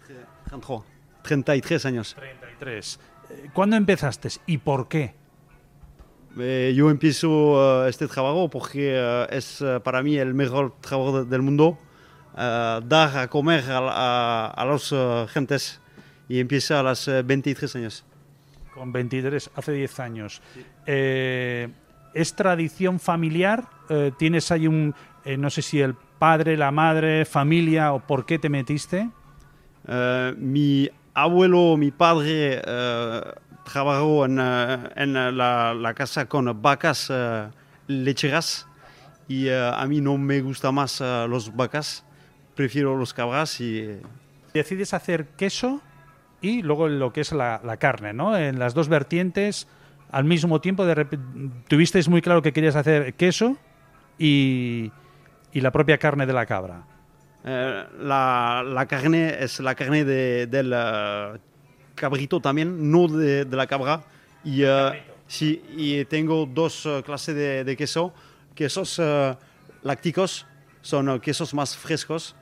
33 1.23 1.85
años. 1.87 2.15
33. 2.15 2.99
¿Cuándo 3.53 3.75
empezaste 3.75 4.29
y 4.45 4.59
por 4.59 4.87
qué? 4.87 5.15
Eh, 6.37 6.73
yo 6.75 6.89
empiezo 6.89 7.83
uh, 7.83 7.87
este 7.87 8.07
trabajo 8.07 8.49
porque 8.49 8.99
uh, 8.99 9.33
es 9.33 9.61
uh, 9.61 9.79
para 9.81 10.03
mí 10.03 10.17
el 10.17 10.33
mejor 10.33 10.73
trabajo 10.81 11.23
de, 11.23 11.29
del 11.29 11.41
mundo. 11.41 11.77
dar 12.35 13.17
a 13.17 13.27
comer 13.29 13.63
a, 13.71 13.77
a, 13.77 14.47
a 14.47 14.65
los 14.65 14.93
gentes 15.31 15.79
y 16.27 16.39
empieza 16.39 16.79
a 16.79 16.83
los 16.83 17.07
23 17.07 17.75
años. 17.77 18.05
Con 18.73 18.91
23, 18.91 19.51
hace 19.55 19.71
10 19.71 19.99
años. 20.01 20.41
Sí. 20.53 20.65
Eh, 20.85 21.69
¿Es 22.13 22.35
tradición 22.35 22.99
familiar? 22.99 23.69
Eh, 23.89 24.11
¿Tienes 24.17 24.51
ahí 24.51 24.67
un, 24.67 24.93
no 25.37 25.49
sé 25.49 25.61
si 25.61 25.79
el 25.79 25.95
padre, 26.19 26.57
la 26.57 26.71
madre, 26.71 27.23
familia 27.23 27.93
o 27.93 27.99
por 27.99 28.25
qué 28.25 28.37
te 28.39 28.49
metiste? 28.49 29.09
mi 30.37 30.89
abuelo, 31.13 31.77
mi 31.77 31.91
padre, 31.91 32.59
trabajó 33.71 34.25
en, 34.25 34.39
uh, 34.39 34.89
en 34.95 35.13
la, 35.13 35.73
la, 35.73 35.93
casa 35.93 36.27
con 36.27 36.61
vacas 36.61 37.09
uh, 37.09 37.49
lecheras 37.87 38.67
y 39.27 39.49
a 39.49 39.83
mí 39.87 40.01
no 40.01 40.17
me 40.17 40.41
gusta 40.41 40.71
más 40.71 41.01
los 41.01 41.55
vacas, 41.55 42.05
prefiero 42.53 42.95
los 42.95 43.11
cabras 43.11 43.59
y... 43.59 43.99
Decides 44.53 44.93
hacer 44.93 45.29
queso 45.29 45.81
y 46.41 46.61
luego 46.61 46.87
lo 46.87 47.11
que 47.11 47.21
es 47.21 47.31
la, 47.31 47.59
la 47.63 47.77
carne, 47.77 48.13
¿no? 48.13 48.37
En 48.37 48.59
las 48.59 48.75
dos 48.75 48.87
vertientes, 48.87 49.67
al 50.11 50.25
mismo 50.25 50.61
tiempo, 50.61 50.85
de 50.85 51.05
tuvisteis 51.67 52.07
muy 52.07 52.21
claro 52.21 52.43
que 52.43 52.53
querías 52.53 52.75
hacer 52.75 53.15
queso 53.15 53.57
y, 54.19 54.91
y 55.51 55.61
la 55.61 55.71
propia 55.71 55.97
carne 55.97 56.25
de 56.25 56.33
la 56.33 56.45
cabra. 56.45 56.83
Eh, 57.43 57.83
la, 57.99 58.63
la, 58.65 58.85
carne 58.85 59.35
es 59.39 59.59
la 59.59 59.75
carne 59.75 60.05
de, 60.05 60.47
del 60.47 60.69
cabrito 61.95 62.39
también, 62.39 62.91
no 62.91 63.07
de, 63.07 63.45
de 63.45 63.57
la 63.57 63.65
cabra. 63.65 64.03
Y, 64.43 64.63
uh, 64.63 64.91
sí, 65.27 65.63
y 65.75 66.05
tengo 66.05 66.45
dos 66.45 66.85
uh, 66.85 67.01
clases 67.03 67.35
de, 67.35 67.63
de, 67.63 67.75
queso. 67.75 68.13
Quesos 68.53 69.01
lácticos 69.83 70.45
son 70.81 71.19
quesos 71.19 71.53
más 71.53 71.75
frescos 71.75 72.35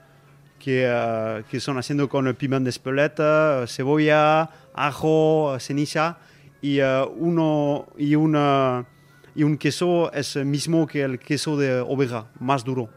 que, 0.59 1.43
que 1.49 1.59
son 1.59 1.77
haciendo 1.77 2.07
con 2.07 2.31
pimiento 2.35 2.65
de 2.65 2.69
espeleta, 2.69 3.65
cebolla, 3.67 4.49
ajo, 4.73 5.55
ceniza. 5.59 6.19
Y, 6.61 6.79
uno, 6.79 7.87
y, 7.97 8.15
una, 8.15 8.85
y 9.33 9.43
un 9.43 9.57
queso 9.57 10.11
es 10.13 10.35
el 10.35 10.45
mismo 10.45 10.85
que 10.85 11.01
el 11.01 11.17
queso 11.17 11.57
de 11.57 11.79
oveja, 11.79 12.27
más 12.39 12.63
duro, 12.63 12.89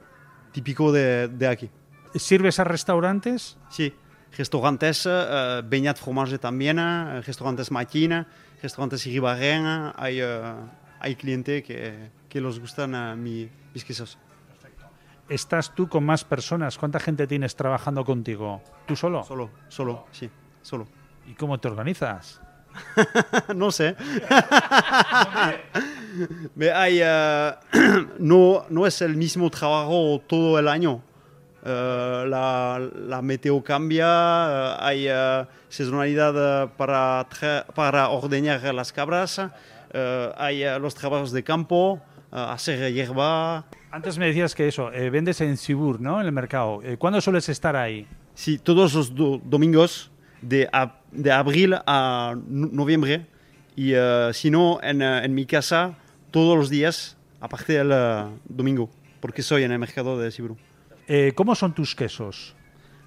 típico 0.52 0.92
de, 0.92 1.28
de 1.28 1.46
aquí. 1.48 1.70
¿Sirves 2.14 2.60
a 2.60 2.64
restaurantes? 2.64 3.56
Sí, 3.70 3.94
restaurantes, 4.36 5.06
uh, 5.06 5.62
Beñat 5.64 5.98
Fromage 5.98 6.38
también, 6.38 6.78
uh, 6.78 7.20
restaurantes 7.22 7.70
Maquina, 7.70 8.26
restaurantes 8.62 9.06
Iribarren, 9.06 9.92
hay, 9.96 10.22
uh, 10.22 10.68
hay 11.00 11.16
clientes 11.16 11.62
que, 11.62 12.10
que 12.28 12.40
les 12.40 12.58
gustan 12.58 12.94
uh, 12.94 13.16
mi, 13.16 13.48
mis 13.74 13.84
quesos. 13.84 14.18
Perfecto. 14.48 14.86
¿Estás 15.28 15.74
tú 15.74 15.88
con 15.88 16.04
más 16.04 16.24
personas? 16.24 16.78
¿Cuánta 16.78 17.00
gente 17.00 17.26
tienes 17.26 17.56
trabajando 17.56 18.04
contigo? 18.04 18.62
¿Tú 18.86 18.96
solo? 18.96 19.24
Solo, 19.24 19.50
solo, 19.68 20.06
sí, 20.12 20.30
solo. 20.62 20.86
¿Y 21.26 21.34
cómo 21.34 21.58
te 21.58 21.68
organizas? 21.68 22.40
no 23.54 23.70
sé. 23.70 23.96
hay, 26.74 27.00
no, 28.18 28.64
no 28.68 28.86
es 28.86 29.02
el 29.02 29.16
mismo 29.16 29.50
trabajo 29.50 30.22
todo 30.26 30.58
el 30.58 30.68
año. 30.68 31.02
Uh, 31.66 32.24
la, 32.28 32.78
la, 32.94 33.22
meteo 33.22 33.60
cambia, 33.60 34.06
uh, 34.06 34.84
hay 34.84 35.08
uh, 35.10 35.46
sezonalidad 35.68 36.70
para, 36.76 37.26
para 37.74 38.08
ordeñar 38.10 38.72
las 38.72 38.92
cabras, 38.92 39.40
hay 40.36 40.62
los 40.78 40.94
trabajos 40.94 41.32
de 41.32 41.42
campo, 41.42 42.00
hacer 42.30 42.92
hierba. 42.92 43.66
Antes 43.90 44.16
me 44.16 44.26
decías 44.26 44.54
que 44.54 44.68
eso, 44.68 44.92
eh, 44.92 45.10
vendes 45.10 45.40
en 45.40 45.56
Cibur, 45.56 46.00
¿no? 46.00 46.20
En 46.20 46.26
el 46.26 46.32
mercado. 46.32 46.82
Eh, 46.84 46.98
¿Cuándo 46.98 47.20
sueles 47.20 47.48
estar 47.48 47.74
ahí? 47.74 48.06
Sí, 48.34 48.58
todos 48.58 48.94
los 48.94 49.12
do 49.12 49.40
domingos, 49.42 50.12
de, 50.42 50.68
de, 51.10 51.32
abril 51.32 51.74
a 51.84 52.36
noviembre. 52.46 53.26
Y 53.74 53.94
si 54.32 54.52
no, 54.52 54.78
en, 54.84 55.02
en, 55.02 55.34
mi 55.34 55.46
casa, 55.46 55.94
todos 56.30 56.56
los 56.56 56.70
días, 56.70 57.16
a 57.40 57.48
partir 57.48 57.78
del 57.78 58.38
domingo, 58.48 58.88
porque 59.20 59.42
soy 59.42 59.64
en 59.64 59.72
el 59.72 59.80
mercado 59.80 60.16
de 60.16 60.30
Cibur. 60.30 60.56
Eh, 61.08 61.32
¿Cómo 61.34 61.54
son 61.54 61.72
tus 61.72 61.94
quesos? 61.94 62.54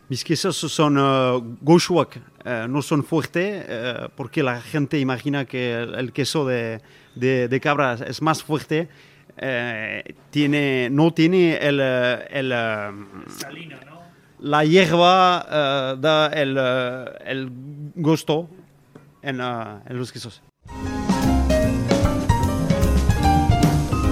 Mis 0.08 0.24
quesos 0.24 0.56
son 0.56 0.98
uh, 0.98 1.38
uh, 1.38 2.68
no 2.68 2.82
son 2.82 3.04
fuertes 3.04 3.66
uh, 3.68 4.10
porque 4.16 4.42
la 4.42 4.62
gente 4.62 4.98
imagina 5.00 5.46
que 5.46 5.74
el, 5.74 5.96
el 5.96 6.14
queso 6.14 6.46
de, 6.48 6.82
de, 7.16 7.48
de, 7.48 7.60
cabra 7.60 7.94
es 8.08 8.22
más 8.22 8.42
fuerte. 8.42 8.88
tiene, 10.32 10.90
no 10.90 11.14
tiene 11.14 11.58
el... 11.58 11.80
el 11.80 12.50
Salino, 13.28 13.78
¿no? 13.86 14.00
La 14.40 14.64
hierba 14.64 15.96
da 16.00 16.28
el, 16.28 16.58
el, 17.26 17.50
gusto 17.96 18.50
en, 19.22 19.40
en 19.42 19.98
los 19.98 20.12
quesos. 20.12 20.42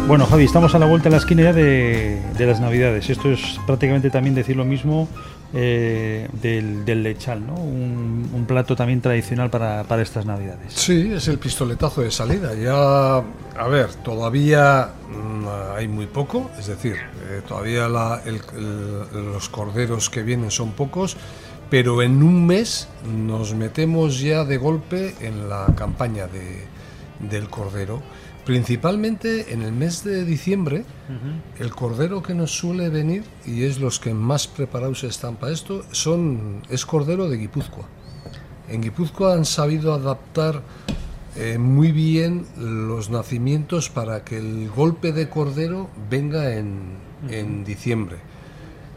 Bueno, 0.07 0.25
Javi, 0.25 0.45
estamos 0.45 0.73
a 0.73 0.79
la 0.79 0.85
vuelta 0.85 1.09
de 1.09 1.15
la 1.15 1.17
esquina 1.17 1.43
ya 1.43 1.51
de, 1.51 2.21
las 2.39 2.61
Navidades. 2.61 3.09
Esto 3.09 3.29
es 3.29 3.59
prácticamente 3.65 4.09
también 4.09 4.35
decir 4.35 4.55
lo 4.55 4.63
mismo 4.63 5.09
eh, 5.53 6.29
del, 6.41 7.03
lechal, 7.03 7.45
¿no? 7.45 7.55
Un, 7.55 8.45
plato 8.47 8.77
también 8.77 9.01
tradicional 9.01 9.49
para, 9.49 10.01
estas 10.01 10.25
Navidades. 10.25 10.71
Sí, 10.71 11.11
es 11.13 11.27
el 11.27 11.39
pistoletazo 11.39 12.03
de 12.03 12.11
salida. 12.11 12.53
Ya, 12.55 13.17
a 13.17 13.67
ver, 13.67 13.93
todavía 13.95 14.91
mmm, 15.09 15.75
hay 15.75 15.89
muy 15.89 16.05
poco, 16.05 16.49
es 16.57 16.67
decir, 16.67 16.95
eh, 16.95 17.41
todavía 17.45 17.89
los 17.89 19.49
corderos 19.49 20.09
que 20.09 20.23
vienen 20.23 20.51
son 20.51 20.71
pocos, 20.71 21.17
pero 21.69 22.01
en 22.01 22.23
un 22.23 22.47
mes 22.47 22.87
nos 23.27 23.53
metemos 23.53 24.21
ya 24.21 24.45
de 24.45 24.55
golpe 24.55 25.15
en 25.19 25.49
la 25.49 25.65
campaña 25.75 26.27
de, 26.27 26.65
del 27.19 27.49
cordero 27.49 28.01
Principalmente 28.47 29.51
en 29.53 29.61
el 29.61 29.73
mes 29.73 30.05
de 30.05 30.23
diciembre, 30.23 30.85
uh 31.09 31.11
-huh. 31.11 31.61
el 31.63 31.75
cordero 31.75 32.23
que 32.23 32.33
nos 32.33 32.57
suele 32.57 32.87
venir, 32.87 33.25
y 33.45 33.63
es 33.63 33.77
los 33.77 33.99
que 33.99 34.13
más 34.13 34.47
preparados 34.47 35.03
están 35.03 35.35
para 35.35 35.51
esto, 35.51 35.83
son, 35.91 36.63
es 36.69 36.85
cordero 36.85 37.27
de 37.27 37.35
Guipúzcoa. 37.35 37.85
En 38.69 38.81
Guipúzcoa 38.81 39.33
han 39.33 39.43
sabido 39.43 39.93
adaptar 39.93 40.61
eh, 41.35 41.57
muy 41.57 41.91
bien 41.91 42.45
los 42.57 43.09
nacimientos 43.09 43.89
para 43.89 44.23
que 44.23 44.37
el 44.37 44.69
golpe 44.69 45.11
de 45.11 45.27
cordero 45.27 45.89
venga 46.09 46.55
en, 46.55 46.93
en 47.29 47.65
diciembre. 47.65 48.15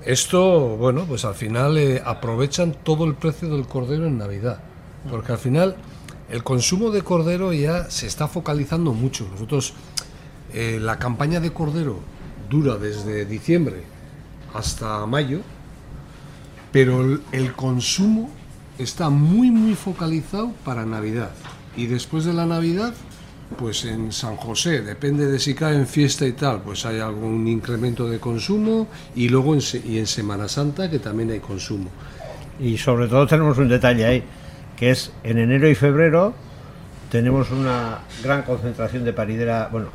Esto, 0.06 0.76
bueno, 0.76 1.06
pues 1.06 1.24
al 1.24 1.34
final 1.34 1.76
eh, 1.76 2.00
aprovechan 2.04 2.76
todo 2.84 3.04
el 3.04 3.14
precio 3.14 3.48
del 3.48 3.66
cordero 3.66 4.06
en 4.06 4.16
Navidad, 4.16 4.60
porque 5.10 5.32
al 5.32 5.38
final 5.38 5.74
el 6.30 6.44
consumo 6.44 6.90
de 6.90 7.02
cordero 7.02 7.52
ya 7.52 7.90
se 7.90 8.06
está 8.06 8.28
focalizando 8.28 8.92
mucho. 8.92 9.28
Nosotros, 9.32 9.74
eh, 10.52 10.78
la 10.80 10.98
campaña 10.98 11.40
de 11.40 11.52
cordero 11.52 11.98
dura 12.48 12.76
desde 12.76 13.24
diciembre 13.24 13.82
hasta 14.54 15.04
mayo, 15.06 15.40
pero 16.72 17.20
el, 17.32 17.52
consumo 17.52 18.30
está 18.78 19.10
muy, 19.10 19.50
muy 19.50 19.74
focalizado 19.74 20.52
para 20.64 20.86
Navidad. 20.86 21.30
Y 21.76 21.86
después 21.86 22.24
de 22.24 22.32
la 22.32 22.46
Navidad, 22.46 22.94
pues 23.58 23.84
en 23.84 24.12
San 24.12 24.36
José, 24.36 24.82
depende 24.82 25.26
de 25.26 25.38
si 25.38 25.54
cae 25.54 25.76
en 25.76 25.86
fiesta 25.86 26.26
y 26.26 26.32
tal, 26.32 26.62
pues 26.62 26.86
hay 26.86 27.00
algún 27.00 27.46
incremento 27.48 28.08
de 28.08 28.20
consumo 28.20 28.88
y 29.16 29.28
luego 29.28 29.56
y 29.56 29.98
en 29.98 30.06
Semana 30.06 30.48
Santa 30.48 30.88
que 30.88 31.00
también 31.00 31.30
hay 31.30 31.40
consumo. 31.40 31.90
Y 32.60 32.76
sobre 32.76 33.08
todo 33.08 33.26
tenemos 33.26 33.58
un 33.58 33.68
detalle 33.68 34.04
ahí, 34.04 34.24
que 34.80 34.90
es 34.90 35.12
en 35.24 35.36
enero 35.36 35.68
y 35.68 35.74
febrero 35.74 36.32
tenemos 37.10 37.50
una 37.50 37.98
gran 38.24 38.42
concentración 38.42 39.04
de 39.04 39.12
paridera, 39.12 39.68
bueno, 39.70 39.88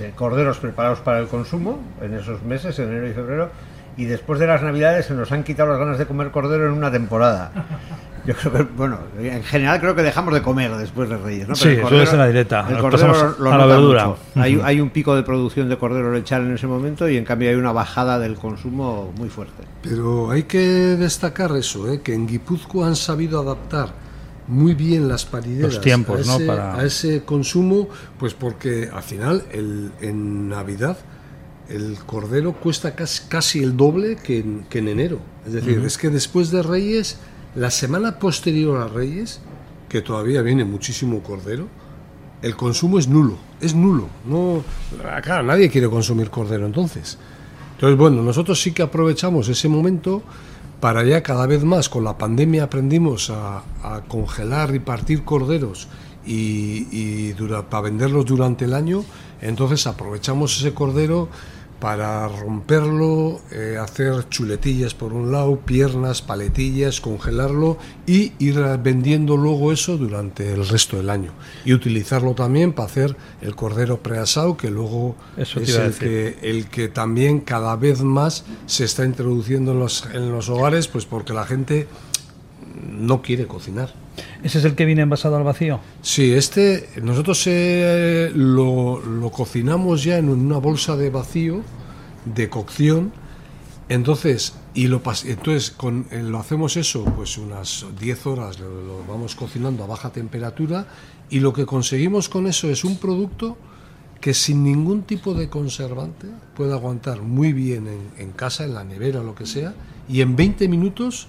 de, 0.00 0.06
de 0.06 0.10
corderos 0.12 0.58
preparados 0.58 0.98
para 0.98 1.20
el 1.20 1.28
consumo 1.28 1.78
en 2.02 2.14
esos 2.14 2.42
meses, 2.42 2.76
en 2.80 2.88
enero 2.88 3.08
y 3.08 3.12
febrero, 3.12 3.50
y 3.96 4.06
después 4.06 4.40
de 4.40 4.48
las 4.48 4.62
navidades 4.62 5.06
se 5.06 5.14
nos 5.14 5.30
han 5.30 5.44
quitado 5.44 5.70
las 5.70 5.78
ganas 5.78 5.98
de 5.98 6.06
comer 6.06 6.32
cordero 6.32 6.66
en 6.66 6.72
una 6.72 6.90
temporada. 6.90 7.52
Yo 8.26 8.34
creo 8.34 8.52
que, 8.52 8.62
bueno, 8.64 8.98
en 9.20 9.44
general 9.44 9.78
creo 9.78 9.94
que 9.94 10.02
dejamos 10.02 10.34
de 10.34 10.42
comer 10.42 10.74
después 10.74 11.08
de 11.08 11.16
Reyes, 11.16 11.46
¿no? 11.46 11.54
Sí, 11.54 11.68
el 11.68 12.06
ser 12.08 12.18
la 12.18 12.26
directa. 12.26 12.66
El 12.68 12.78
cordero 12.78 13.36
lo 13.38 13.52
a 13.52 13.56
la 13.56 13.64
nota 13.64 13.76
verdura. 13.76 14.06
mucho. 14.08 14.18
Hay, 14.34 14.60
hay 14.64 14.80
un 14.80 14.90
pico 14.90 15.14
de 15.14 15.22
producción 15.22 15.68
de 15.68 15.78
cordero 15.78 16.12
lechal 16.12 16.44
en 16.44 16.54
ese 16.54 16.66
momento 16.66 17.08
y 17.08 17.16
en 17.16 17.24
cambio 17.24 17.50
hay 17.50 17.54
una 17.54 17.70
bajada 17.70 18.18
del 18.18 18.34
consumo 18.34 19.12
muy 19.16 19.28
fuerte. 19.28 19.62
Pero 19.82 20.32
hay 20.32 20.42
que 20.42 20.58
destacar 20.58 21.52
eso, 21.52 21.88
¿eh? 21.92 22.00
que 22.02 22.12
en 22.12 22.26
Guipúzcoa 22.26 22.88
han 22.88 22.96
sabido 22.96 23.40
adaptar 23.40 24.05
muy 24.48 24.74
bien 24.74 25.08
las 25.08 25.24
parideras 25.24 25.74
Los 25.74 25.82
tiempos, 25.82 26.20
a, 26.28 26.32
¿no? 26.32 26.36
ese, 26.36 26.46
Para- 26.46 26.78
a 26.78 26.84
ese 26.84 27.22
consumo, 27.24 27.88
pues 28.18 28.34
porque 28.34 28.88
al 28.92 29.02
final 29.02 29.44
el, 29.52 29.90
en 30.00 30.48
Navidad 30.48 30.96
el 31.68 31.96
cordero 32.06 32.52
cuesta 32.52 32.94
casi, 32.94 33.24
casi 33.28 33.62
el 33.62 33.76
doble 33.76 34.16
que 34.16 34.38
en, 34.38 34.66
que 34.70 34.78
en 34.78 34.88
enero. 34.88 35.18
Es 35.46 35.52
decir, 35.52 35.82
es 35.84 35.98
que 35.98 36.10
después 36.10 36.50
de 36.52 36.62
Reyes, 36.62 37.18
la 37.56 37.70
semana 37.70 38.18
posterior 38.20 38.80
a 38.80 38.86
Reyes, 38.88 39.40
que 39.88 40.00
todavía 40.00 40.42
viene 40.42 40.64
muchísimo 40.64 41.22
cordero, 41.24 41.66
el 42.42 42.54
consumo 42.54 42.98
es 43.00 43.08
nulo, 43.08 43.36
es 43.60 43.74
nulo. 43.74 44.08
No, 44.28 44.62
claro, 45.22 45.42
nadie 45.42 45.68
quiere 45.68 45.88
consumir 45.88 46.30
cordero 46.30 46.66
entonces. 46.66 47.18
Entonces, 47.74 47.98
bueno, 47.98 48.22
nosotros 48.22 48.60
sí 48.62 48.70
que 48.72 48.82
aprovechamos 48.82 49.48
ese 49.48 49.68
momento 49.68 50.22
para 50.80 51.04
ya 51.04 51.22
cada 51.22 51.46
vez 51.46 51.64
más, 51.64 51.88
con 51.88 52.04
la 52.04 52.18
pandemia 52.18 52.64
aprendimos 52.64 53.30
a, 53.30 53.62
congelar 54.08 54.74
y 54.74 54.80
partir 54.80 55.24
corderos 55.24 55.88
y, 56.26 57.32
para 57.70 57.82
venderlos 57.82 58.26
durante 58.26 58.64
el 58.64 58.74
año, 58.74 59.04
entonces 59.40 59.86
aprovechamos 59.86 60.58
ese 60.58 60.74
cordero 60.74 61.28
para 61.80 62.26
romperlo, 62.28 63.40
eh, 63.50 63.76
hacer 63.80 64.28
chuletillas 64.28 64.94
por 64.94 65.12
un 65.12 65.30
lado, 65.30 65.58
piernas, 65.60 66.22
paletillas, 66.22 67.00
congelarlo 67.00 67.78
y 68.06 68.32
ir 68.38 68.58
vendiendo 68.82 69.36
luego 69.36 69.72
eso 69.72 69.96
durante 69.96 70.52
el 70.52 70.66
resto 70.66 70.96
del 70.96 71.10
año. 71.10 71.32
Y 71.64 71.74
utilizarlo 71.74 72.34
también 72.34 72.72
para 72.72 72.86
hacer 72.86 73.16
el 73.42 73.54
cordero 73.54 73.98
preasado, 73.98 74.56
que 74.56 74.70
luego 74.70 75.16
Eso 75.36 75.60
es 75.60 75.74
el 75.76 75.94
que, 75.94 76.38
el 76.42 76.66
que 76.68 76.88
también 76.88 77.40
cada 77.40 77.76
vez 77.76 78.02
más 78.02 78.44
se 78.66 78.84
está 78.84 79.04
introduciendo 79.04 79.72
en 79.72 79.78
los, 79.80 80.06
en 80.12 80.32
los 80.32 80.48
hogares, 80.48 80.88
pues 80.88 81.04
porque 81.04 81.34
la 81.34 81.44
gente 81.44 81.86
no 82.90 83.22
quiere 83.22 83.46
cocinar. 83.46 83.92
¿Ese 84.42 84.58
es 84.58 84.64
el 84.64 84.74
que 84.74 84.84
viene 84.84 85.02
envasado 85.02 85.36
al 85.36 85.44
vacío? 85.44 85.80
Sí, 86.02 86.32
este 86.32 86.88
nosotros 87.02 87.42
eh, 87.46 88.30
lo, 88.34 89.00
lo 89.00 89.30
cocinamos 89.30 90.04
ya 90.04 90.18
en 90.18 90.28
una 90.28 90.58
bolsa 90.58 90.96
de 90.96 91.10
vacío 91.10 91.62
de 92.24 92.48
cocción. 92.48 93.12
Entonces, 93.88 94.54
y 94.74 94.88
lo 94.88 95.00
entonces 95.24 95.70
con, 95.70 96.06
eh, 96.10 96.20
lo 96.22 96.38
hacemos 96.38 96.76
eso, 96.76 97.04
pues 97.04 97.38
unas 97.38 97.86
10 98.00 98.26
horas 98.26 98.58
lo, 98.58 98.68
lo 98.82 99.04
vamos 99.06 99.36
cocinando 99.36 99.84
a 99.84 99.86
baja 99.86 100.10
temperatura 100.10 100.88
y 101.30 101.38
lo 101.38 101.52
que 101.52 101.66
conseguimos 101.66 102.28
con 102.28 102.48
eso 102.48 102.68
es 102.68 102.84
un 102.84 102.98
producto 102.98 103.56
que 104.20 104.34
sin 104.34 104.64
ningún 104.64 105.02
tipo 105.02 105.34
de 105.34 105.48
conservante 105.48 106.26
puede 106.56 106.72
aguantar 106.72 107.22
muy 107.22 107.52
bien 107.52 107.86
en, 107.86 108.10
en 108.18 108.32
casa, 108.32 108.64
en 108.64 108.74
la 108.74 108.82
nevera 108.82 109.20
o 109.20 109.24
lo 109.24 109.36
que 109.36 109.46
sea, 109.46 109.74
y 110.08 110.20
en 110.20 110.34
20 110.34 110.66
minutos 110.68 111.28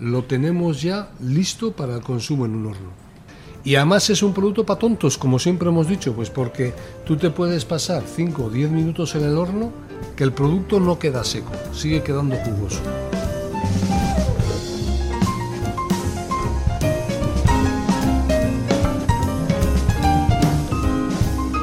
lo 0.00 0.24
tenemos 0.24 0.82
ya 0.82 1.10
listo 1.20 1.72
para 1.72 1.94
el 1.96 2.02
consumo 2.02 2.46
en 2.46 2.54
un 2.54 2.66
horno. 2.66 3.04
Y 3.64 3.76
además 3.76 4.10
es 4.10 4.22
un 4.22 4.34
producto 4.34 4.66
para 4.66 4.78
tontos, 4.78 5.16
como 5.16 5.38
siempre 5.38 5.68
hemos 5.68 5.88
dicho, 5.88 6.12
pues 6.12 6.28
porque 6.28 6.74
tú 7.06 7.16
te 7.16 7.30
puedes 7.30 7.64
pasar 7.64 8.02
5 8.04 8.44
o 8.44 8.50
10 8.50 8.70
minutos 8.70 9.14
en 9.14 9.24
el 9.24 9.38
horno 9.38 9.72
que 10.16 10.24
el 10.24 10.32
producto 10.32 10.80
no 10.80 10.98
queda 10.98 11.24
seco, 11.24 11.52
sigue 11.72 12.02
quedando 12.02 12.36
jugoso. 12.36 12.82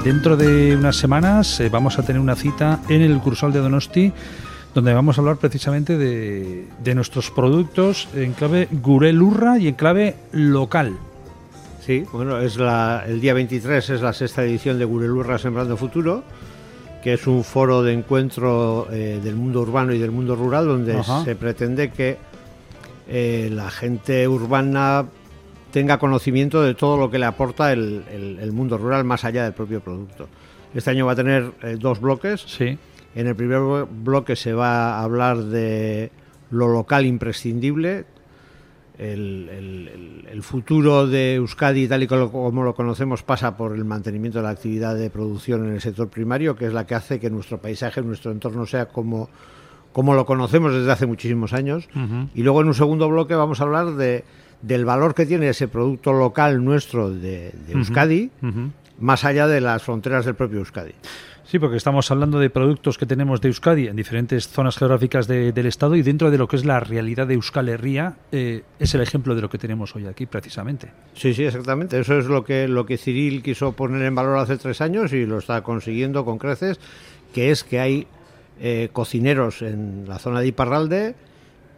Dentro 0.03 0.35
de 0.35 0.75
unas 0.75 0.95
semanas 0.95 1.59
eh, 1.59 1.69
vamos 1.69 1.99
a 1.99 2.03
tener 2.03 2.19
una 2.19 2.35
cita 2.35 2.81
en 2.89 3.01
el 3.01 3.19
Cursal 3.19 3.53
de 3.53 3.59
Donosti 3.59 4.11
donde 4.73 4.93
vamos 4.93 5.17
a 5.17 5.21
hablar 5.21 5.37
precisamente 5.37 5.97
de, 5.97 6.67
de 6.83 6.95
nuestros 6.95 7.29
productos 7.31 8.07
en 8.15 8.33
clave 8.33 8.67
Gurelurra 8.71 9.57
y 9.57 9.67
en 9.67 9.75
clave 9.75 10.15
local. 10.31 10.97
Sí, 11.85 12.05
bueno, 12.13 12.39
es 12.39 12.57
la, 12.57 13.03
el 13.07 13.19
día 13.19 13.33
23 13.33 13.89
es 13.89 14.01
la 14.01 14.13
sexta 14.13 14.43
edición 14.43 14.77
de 14.79 14.85
Gurelurra 14.85 15.37
Sembrando 15.39 15.75
Futuro, 15.77 16.23
que 17.03 17.13
es 17.13 17.25
un 17.27 17.43
foro 17.43 17.81
de 17.83 17.93
encuentro 17.93 18.87
eh, 18.91 19.19
del 19.23 19.35
mundo 19.35 19.61
urbano 19.61 19.91
y 19.93 19.97
del 19.99 20.11
mundo 20.11 20.35
rural, 20.35 20.67
donde 20.67 20.97
Ajá. 20.97 21.23
se 21.25 21.35
pretende 21.35 21.89
que 21.89 22.17
eh, 23.09 23.49
la 23.51 23.71
gente 23.71 24.27
urbana 24.27 25.05
tenga 25.71 25.97
conocimiento 25.97 26.61
de 26.61 26.75
todo 26.75 26.97
lo 26.97 27.09
que 27.09 27.17
le 27.17 27.25
aporta 27.25 27.73
el, 27.73 28.03
el- 28.13 28.39
el 28.39 28.51
mundo 28.51 28.77
rural 28.77 29.03
más 29.03 29.25
allá 29.25 29.43
del 29.43 29.53
propio 29.53 29.79
producto. 29.81 30.27
Este 30.75 30.91
año 30.91 31.05
va 31.07 31.13
a 31.13 31.15
tener 31.15 31.51
eh, 31.63 31.77
dos 31.79 31.99
bloques. 31.99 32.41
Sí. 32.45 32.77
En 33.15 33.27
el 33.27 33.35
primer 33.35 33.59
blo- 33.59 33.87
bloque 33.89 34.35
se 34.35 34.53
va 34.53 34.95
a 34.99 35.03
hablar 35.03 35.37
de 35.37 36.11
lo 36.51 36.67
local 36.67 37.05
imprescindible, 37.05 38.05
el, 38.97 39.49
el- 39.49 39.87
el- 39.87 40.27
el 40.31 40.43
futuro 40.43 41.07
de 41.07 41.35
Euskadi, 41.35 41.87
tal 41.87 42.03
y 42.03 42.07
como, 42.07 42.63
lo 42.63 42.75
conocemos, 42.75 43.23
pasa 43.23 43.57
por 43.57 43.75
el 43.75 43.83
mantenimiento 43.85 44.39
de 44.39 44.43
la 44.43 44.51
actividad 44.51 44.95
de 44.95 45.09
producción 45.09 45.65
en 45.67 45.73
el 45.73 45.81
sector 45.81 46.07
primario, 46.09 46.55
que 46.55 46.67
es 46.67 46.73
la 46.73 46.85
que 46.85 46.95
hace 46.95 47.19
que 47.19 47.29
nuestro 47.29 47.57
paisaje, 47.59 48.01
nuestro 48.01 48.31
entorno 48.31 48.65
sea 48.65 48.85
como, 48.87 49.29
como 49.91 50.13
lo 50.13 50.25
conocemos 50.25 50.73
desde 50.73 50.91
hace 50.91 51.05
muchísimos 51.07 51.53
años. 51.53 51.87
Y 52.35 52.43
luego 52.43 52.61
en 52.61 52.67
un 52.67 52.73
segundo 52.75 53.09
bloque 53.09 53.33
vamos 53.35 53.59
a 53.59 53.63
hablar 53.63 53.93
de, 53.95 54.23
del 54.61 54.85
valor 54.85 55.15
que 55.15 55.25
tiene 55.25 55.49
ese 55.49 55.67
producto 55.67 56.13
local 56.13 56.63
nuestro 56.63 57.09
de, 57.09 57.51
de 57.67 57.73
Euskadi, 57.73 58.29
más 58.99 59.25
allá 59.25 59.47
de 59.47 59.61
las 59.61 59.81
fronteras 59.81 60.25
del 60.25 60.35
propio 60.35 60.59
Euskadi. 60.59 60.93
Sí, 61.51 61.59
porque 61.59 61.75
estamos 61.75 62.09
hablando 62.11 62.39
de 62.39 62.49
productos 62.49 62.97
que 62.97 63.05
tenemos 63.05 63.41
de 63.41 63.49
Euskadi 63.49 63.87
en 63.87 63.97
diferentes 63.97 64.47
zonas 64.47 64.77
geográficas 64.77 65.27
de- 65.27 65.51
del 65.51 65.65
Estado 65.65 65.97
y 65.97 66.01
dentro 66.01 66.31
de 66.31 66.37
lo 66.37 66.47
que 66.47 66.55
es 66.55 66.63
la 66.63 66.79
realidad 66.79 67.27
de 67.27 67.33
Euskal 67.33 67.67
Herria 67.67 68.15
eh, 68.31 68.63
es 68.79 68.95
el 68.95 69.01
ejemplo 69.01 69.35
de 69.35 69.41
lo 69.41 69.49
que 69.49 69.57
tenemos 69.57 69.93
hoy 69.93 70.07
aquí 70.07 70.25
precisamente. 70.27 70.87
Sí, 71.13 71.33
sí, 71.33 71.43
exactamente. 71.43 71.99
Eso 71.99 72.17
es 72.17 72.27
lo 72.27 72.45
que, 72.45 72.69
lo 72.69 72.85
que 72.85 72.97
Cyril 72.97 73.43
quiso 73.43 73.73
poner 73.73 74.01
en 74.03 74.15
valor 74.15 74.37
hace 74.37 74.55
tres 74.55 74.79
años 74.79 75.11
y 75.11 75.25
lo 75.25 75.39
está 75.39 75.61
consiguiendo 75.61 76.23
con 76.23 76.37
creces, 76.37 76.79
que 77.33 77.51
es 77.51 77.65
que 77.65 77.81
hay 77.81 78.07
eh, 78.61 78.87
cocineros 78.93 79.61
en 79.61 80.05
la 80.07 80.19
zona 80.19 80.39
de 80.39 80.47
Iparralde 80.47 81.15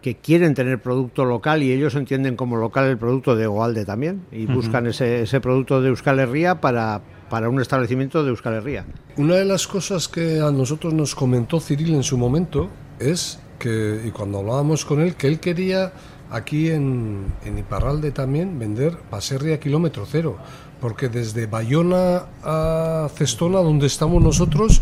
que 0.03 0.17
quieren 0.17 0.53
tener 0.53 0.81
producto 0.81 1.25
local 1.25 1.63
y 1.63 1.71
ellos 1.71 1.95
entienden 1.95 2.35
como 2.35 2.57
local 2.57 2.85
el 2.89 2.97
producto 2.99 3.35
de 3.35 3.47
Oalde 3.47 3.85
también 3.85 4.21
y 4.33 4.45
buscan 4.45 4.85
ese, 4.85 5.21
ese 5.23 5.39
producto 5.41 5.81
de 5.81 5.87
Euskal 5.89 6.19
Herria 6.19 6.59
para, 6.61 7.01
para 7.29 7.49
un 7.49 7.61
establecimiento 7.61 8.23
de 8.23 8.29
Euskal 8.29 8.55
Herria. 8.55 8.85
Una 9.17 9.35
de 9.35 9.45
las 9.45 9.67
cosas 9.67 10.07
que 10.07 10.39
a 10.39 10.51
nosotros 10.51 10.93
nos 10.93 11.15
comentó 11.15 11.59
Ciril 11.59 11.93
en 11.95 12.03
su 12.03 12.17
momento 12.17 12.69
es 12.99 13.39
que, 13.59 14.01
y 14.05 14.11
cuando 14.11 14.39
hablábamos 14.39 14.85
con 14.85 15.01
él, 15.01 15.15
que 15.15 15.27
él 15.27 15.39
quería 15.39 15.93
aquí 16.31 16.69
en, 16.69 17.33
en 17.45 17.57
Iparralde 17.57 18.11
también 18.11 18.57
vender 18.57 18.97
baserria 19.11 19.59
kilómetro 19.59 20.05
cero, 20.09 20.37
porque 20.81 21.07
desde 21.07 21.45
Bayona 21.45 22.25
a 22.43 23.07
Cestona, 23.15 23.59
donde 23.59 23.87
estamos 23.87 24.21
nosotros, 24.21 24.81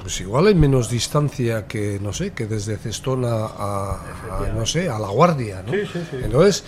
pues 0.00 0.20
igual 0.20 0.48
hay 0.48 0.54
menos 0.54 0.90
distancia 0.90 1.66
que, 1.66 1.98
no 2.02 2.12
sé, 2.12 2.32
que 2.32 2.46
desde 2.46 2.76
Cestona 2.76 3.46
a, 3.46 4.00
a, 4.40 4.52
no 4.54 4.66
sé, 4.66 4.88
a 4.88 4.98
La 4.98 5.08
Guardia, 5.08 5.62
¿no? 5.66 5.72
Entonces, 6.18 6.64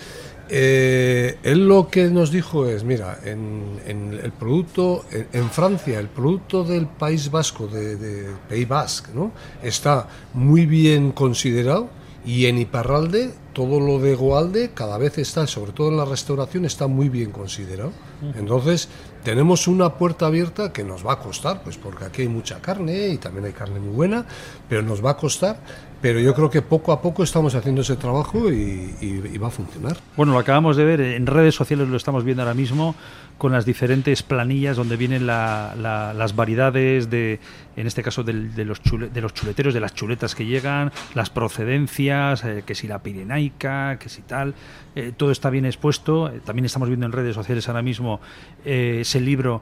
Eh, 0.49 1.37
él 1.43 1.67
lo 1.67 1.89
que 1.89 2.09
nos 2.09 2.31
dijo 2.31 2.67
es, 2.67 2.83
mira, 2.83 3.19
en, 3.25 3.79
en 3.85 4.19
el 4.23 4.31
producto, 4.31 5.05
en, 5.11 5.27
en, 5.33 5.49
Francia, 5.49 5.99
el 5.99 6.07
producto 6.07 6.63
del 6.63 6.87
País 6.87 7.29
Vasco, 7.29 7.67
de, 7.67 7.95
de 7.95 8.31
País 8.47 8.67
Basque, 8.67 9.11
¿no? 9.13 9.31
está 9.61 10.07
muy 10.33 10.65
bien 10.65 11.11
considerado 11.11 11.89
y 12.27 12.47
en 12.47 12.57
Iparralde, 12.57 13.31
todo 13.53 13.79
lo 13.79 13.99
de 13.99 14.13
Goalde 14.13 14.71
cada 14.73 14.97
vez 14.97 15.17
está, 15.17 15.47
sobre 15.47 15.71
todo 15.71 15.87
en 15.87 15.97
la 15.97 16.03
restauración, 16.03 16.65
está 16.65 16.87
muy 16.87 17.07
bien 17.07 17.31
considerado. 17.31 17.93
Entonces, 18.35 18.89
tenemos 19.23 19.65
una 19.67 19.93
puerta 19.93 20.27
abierta 20.27 20.73
que 20.73 20.83
nos 20.83 21.07
va 21.07 21.13
a 21.13 21.19
costar, 21.19 21.63
pues 21.63 21.77
porque 21.77 22.03
aquí 22.03 22.23
hay 22.23 22.27
mucha 22.27 22.59
carne 22.59 23.07
y 23.07 23.17
también 23.17 23.45
hay 23.45 23.53
carne 23.53 23.79
muy 23.79 23.95
buena, 23.95 24.25
pero 24.67 24.81
nos 24.81 25.03
va 25.03 25.11
a 25.11 25.17
costar 25.17 25.61
pero 26.01 26.19
yo 26.19 26.33
creo 26.33 26.49
que 26.49 26.61
poco 26.61 26.91
a 26.91 27.01
poco 27.01 27.23
estamos 27.23 27.55
haciendo 27.55 27.81
ese 27.81 27.95
trabajo 27.95 28.51
y, 28.51 29.37
va 29.41 29.47
a 29.47 29.51
funcionar. 29.51 29.97
Bueno, 30.15 30.33
lo 30.33 30.39
acabamos 30.39 30.77
de 30.77 30.85
ver 30.85 31.01
en 31.01 31.25
redes 31.27 31.55
sociales, 31.55 31.87
lo 31.87 31.97
estamos 31.97 32.23
viendo 32.23 32.43
ahora 32.43 32.53
mismo 32.53 32.95
con 33.37 33.51
las 33.51 33.65
diferentes 33.65 34.23
planillas 34.23 34.77
donde 34.77 34.97
vienen 34.97 35.27
la, 35.27 35.75
la, 35.77 36.13
las 36.13 36.35
variedades 36.35 37.09
de, 37.09 37.39
en 37.75 37.85
este 37.85 38.01
caso 38.01 38.23
de, 38.23 38.33
de, 38.33 38.65
los 38.65 38.81
chule, 38.81 39.09
de 39.09 39.21
los 39.21 39.33
chuleteros, 39.33 39.73
de 39.73 39.79
las 39.79 39.93
chuletas 39.93 40.33
que 40.33 40.45
llegan, 40.45 40.91
las 41.13 41.29
procedencias, 41.29 42.43
eh, 42.43 42.63
que 42.65 42.73
si 42.73 42.87
la 42.87 43.03
pirenaica, 43.03 43.99
que 43.99 44.09
si 44.09 44.23
tal, 44.23 44.55
eh, 44.95 45.13
todo 45.15 45.31
está 45.31 45.49
bien 45.51 45.65
expuesto. 45.65 46.29
Eh, 46.29 46.41
también 46.43 46.65
estamos 46.65 46.87
viendo 46.89 47.05
en 47.05 47.11
redes 47.11 47.35
sociales 47.35 47.67
ahora 47.67 47.81
mismo 47.81 48.19
ese 48.65 49.21
libro 49.21 49.61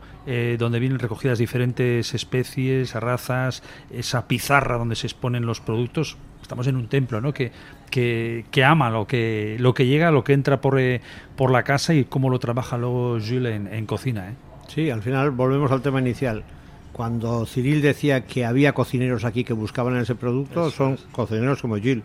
donde 0.58 0.80
vienen 0.80 0.98
recogidas 0.98 1.38
diferentes 1.38 2.14
especies, 2.16 2.94
razas, 2.94 3.62
esa 3.92 4.28
pizarra 4.28 4.78
donde 4.78 4.96
se 4.96 5.06
exponen 5.06 5.46
los 5.46 5.60
productos 5.60 6.18
estamos 6.46 6.68
en 6.68 6.76
un 6.76 6.88
templo, 6.88 7.20
¿no? 7.22 7.34
Que, 7.34 7.52
que, 7.90 8.46
que, 8.52 8.64
ama 8.64 8.90
lo 8.90 9.06
que, 9.08 9.58
lo 9.60 9.74
que 9.74 9.86
llega, 9.88 10.12
lo 10.12 10.24
que 10.24 10.34
entra 10.34 10.62
por, 10.62 10.80
eh, 10.80 11.02
por 11.36 11.52
la 11.52 11.64
casa 11.64 11.94
y 11.94 12.06
cómo 12.06 12.30
lo 12.30 12.40
trabaja 12.40 12.78
luego 12.78 13.18
Jules 13.20 13.56
en, 13.56 13.68
en 13.68 13.86
cocina, 13.86 14.30
¿eh? 14.30 14.34
Sí, 14.68 14.90
al 14.90 15.02
final 15.02 15.32
volvemos 15.32 15.72
al 15.72 15.82
tema 15.82 16.00
inicial. 16.00 16.44
Cuando 16.92 17.46
Cyril 17.46 17.82
decía 17.82 18.26
que 18.26 18.46
había 18.46 18.74
cocineros 18.74 19.26
aquí 19.26 19.44
que 19.44 19.54
buscaban 19.54 19.98
ese 19.98 20.16
producto, 20.16 20.68
Eso 20.68 20.76
son 20.78 20.94
es. 20.94 21.02
cocineros 21.12 21.62
como 21.62 21.76
Gilles, 21.76 22.04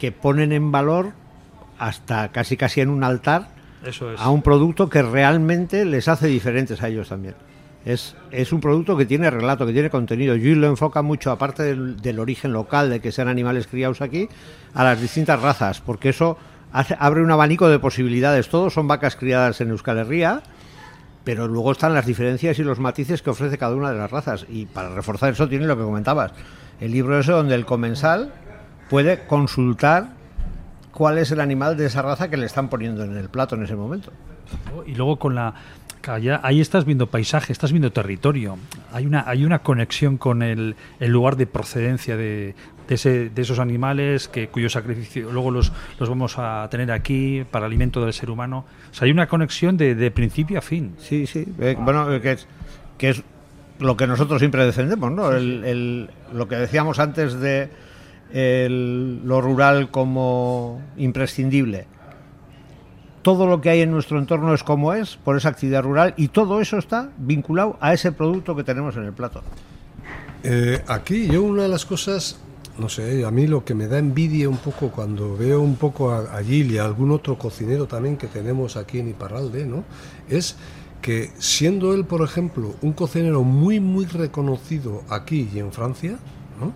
que 0.00 0.10
ponen 0.12 0.52
en 0.52 0.72
valor 0.72 1.12
hasta 1.78 2.28
casi 2.30 2.56
casi 2.56 2.80
en 2.80 2.90
un 2.90 3.04
altar 3.04 3.48
Eso 3.86 4.12
es. 4.12 4.20
a 4.20 4.28
un 4.30 4.42
producto 4.42 4.88
que 4.88 5.02
realmente 5.02 5.84
les 5.84 6.08
hace 6.08 6.26
diferentes 6.26 6.82
a 6.82 6.88
ellos 6.88 7.08
también. 7.08 7.34
Es, 7.88 8.14
es, 8.30 8.52
un 8.52 8.60
producto 8.60 8.98
que 8.98 9.06
tiene 9.06 9.30
relato, 9.30 9.64
que 9.64 9.72
tiene 9.72 9.88
contenido. 9.88 10.34
Gilles 10.34 10.58
lo 10.58 10.66
enfoca 10.66 11.00
mucho, 11.00 11.30
aparte 11.30 11.74
del, 11.74 12.18
origen 12.18 12.52
local, 12.52 12.90
de 12.90 13.00
que 13.00 13.12
sean 13.12 13.28
animales 13.28 13.66
criados 13.66 14.02
aquí, 14.02 14.28
a 14.74 14.84
las 14.84 15.00
distintas 15.00 15.40
razas, 15.40 15.80
porque 15.80 16.10
eso 16.10 16.36
abre 16.70 17.22
un 17.22 17.30
abanico 17.30 17.66
de 17.70 17.78
posibilidades. 17.78 18.50
Todos 18.50 18.74
son 18.74 18.88
vacas 18.88 19.16
criadas 19.16 19.62
en 19.62 19.70
Euskal 19.70 19.96
Herria, 19.96 20.42
pero 21.24 21.48
luego 21.48 21.72
están 21.72 21.94
las 21.94 22.04
diferencias 22.04 22.58
y 22.58 22.62
los 22.62 22.78
matices 22.78 23.22
que 23.22 23.30
ofrece 23.30 23.56
cada 23.56 23.74
una 23.74 23.90
de 23.90 23.96
las 23.96 24.10
razas. 24.10 24.44
Y 24.50 24.66
para 24.66 24.90
reforzar 24.90 25.32
eso 25.32 25.48
tiene 25.48 25.66
lo 25.66 25.78
que 25.78 25.84
comentabas, 25.84 26.32
el 26.80 26.92
libro 26.92 27.18
ese 27.18 27.32
donde 27.32 27.54
el 27.54 27.64
comensal 27.64 28.34
puede 28.90 29.26
consultar 29.26 30.10
cuál 30.92 31.16
es 31.16 31.30
el 31.30 31.40
animal 31.40 31.78
de 31.78 31.86
esa 31.86 32.02
raza 32.02 32.28
que 32.28 32.36
le 32.36 32.44
están 32.44 32.68
poniendo 32.68 33.02
en 33.02 33.16
el 33.16 33.30
plato 33.30 33.54
en 33.54 33.62
ese 33.62 33.76
momento. 33.76 34.12
Y 34.86 34.94
luego 34.94 35.18
con 35.18 35.34
la 35.34 35.54
ya, 36.16 36.40
ahí 36.42 36.60
estás 36.62 36.86
viendo 36.86 37.08
paisaje, 37.08 37.52
estás 37.52 37.72
viendo 37.72 37.92
territorio. 37.92 38.56
Hay 38.92 39.04
una, 39.04 39.24
hay 39.28 39.44
una 39.44 39.58
conexión 39.58 40.16
con 40.16 40.42
el, 40.42 40.76
el 41.00 41.10
lugar 41.10 41.36
de 41.36 41.46
procedencia 41.46 42.16
de, 42.16 42.54
de, 42.88 42.94
ese, 42.94 43.28
de, 43.28 43.42
esos 43.42 43.58
animales 43.58 44.28
que, 44.28 44.48
cuyo 44.48 44.70
sacrificio 44.70 45.30
luego 45.30 45.50
los, 45.50 45.72
los 45.98 46.08
vamos 46.08 46.36
a 46.38 46.66
tener 46.70 46.90
aquí 46.90 47.44
para 47.50 47.66
alimento 47.66 48.02
del 48.02 48.14
ser 48.14 48.30
humano. 48.30 48.64
O 48.90 48.94
sea, 48.94 49.04
hay 49.04 49.10
una 49.10 49.26
conexión 49.26 49.76
de, 49.76 49.94
de 49.94 50.10
principio 50.10 50.58
a 50.58 50.62
fin. 50.62 50.94
Sí, 50.98 51.26
sí. 51.26 51.44
Eh, 51.58 51.76
bueno, 51.78 52.08
que 52.22 52.32
es, 52.32 52.46
que 52.96 53.10
es 53.10 53.22
lo 53.78 53.96
que 53.96 54.06
nosotros 54.06 54.38
siempre 54.38 54.64
defendemos, 54.64 55.12
¿no? 55.12 55.30
El, 55.32 55.64
el, 55.64 56.10
lo 56.32 56.48
que 56.48 56.56
decíamos 56.56 56.98
antes 56.98 57.34
de 57.34 57.68
el, 58.32 59.26
lo 59.26 59.40
rural 59.40 59.90
como 59.90 60.80
imprescindible 60.96 61.86
todo 63.28 63.46
lo 63.46 63.60
que 63.60 63.68
hay 63.68 63.82
en 63.82 63.90
nuestro 63.90 64.18
entorno 64.18 64.54
es 64.54 64.62
como 64.62 64.94
es, 64.94 65.16
por 65.16 65.36
esa 65.36 65.50
actividad 65.50 65.82
rural, 65.82 66.14
y 66.16 66.28
todo 66.28 66.62
eso 66.62 66.78
está 66.78 67.10
vinculado 67.18 67.76
a 67.78 67.92
ese 67.92 68.10
producto 68.10 68.56
que 68.56 68.64
tenemos 68.64 68.96
en 68.96 69.04
el 69.04 69.12
plato. 69.12 69.42
Eh, 70.42 70.82
aquí 70.88 71.26
yo 71.26 71.42
una 71.42 71.64
de 71.64 71.68
las 71.68 71.84
cosas, 71.84 72.40
no 72.78 72.88
sé, 72.88 73.26
a 73.26 73.30
mí 73.30 73.46
lo 73.46 73.66
que 73.66 73.74
me 73.74 73.86
da 73.86 73.98
envidia 73.98 74.48
un 74.48 74.56
poco 74.56 74.90
cuando 74.90 75.36
veo 75.36 75.60
un 75.60 75.76
poco 75.76 76.10
a, 76.10 76.38
a 76.38 76.42
Gil 76.42 76.72
y 76.72 76.78
a 76.78 76.86
algún 76.86 77.10
otro 77.10 77.36
cocinero 77.36 77.84
también 77.84 78.16
que 78.16 78.28
tenemos 78.28 78.78
aquí 78.78 78.98
en 78.98 79.10
Iparralde, 79.10 79.66
¿no? 79.66 79.84
Es 80.30 80.56
que 81.02 81.30
siendo 81.36 81.92
él, 81.92 82.06
por 82.06 82.22
ejemplo, 82.22 82.76
un 82.80 82.94
cocinero 82.94 83.42
muy, 83.42 83.78
muy 83.78 84.06
reconocido 84.06 85.02
aquí 85.10 85.50
y 85.52 85.58
en 85.58 85.70
Francia, 85.70 86.18
¿no? 86.58 86.72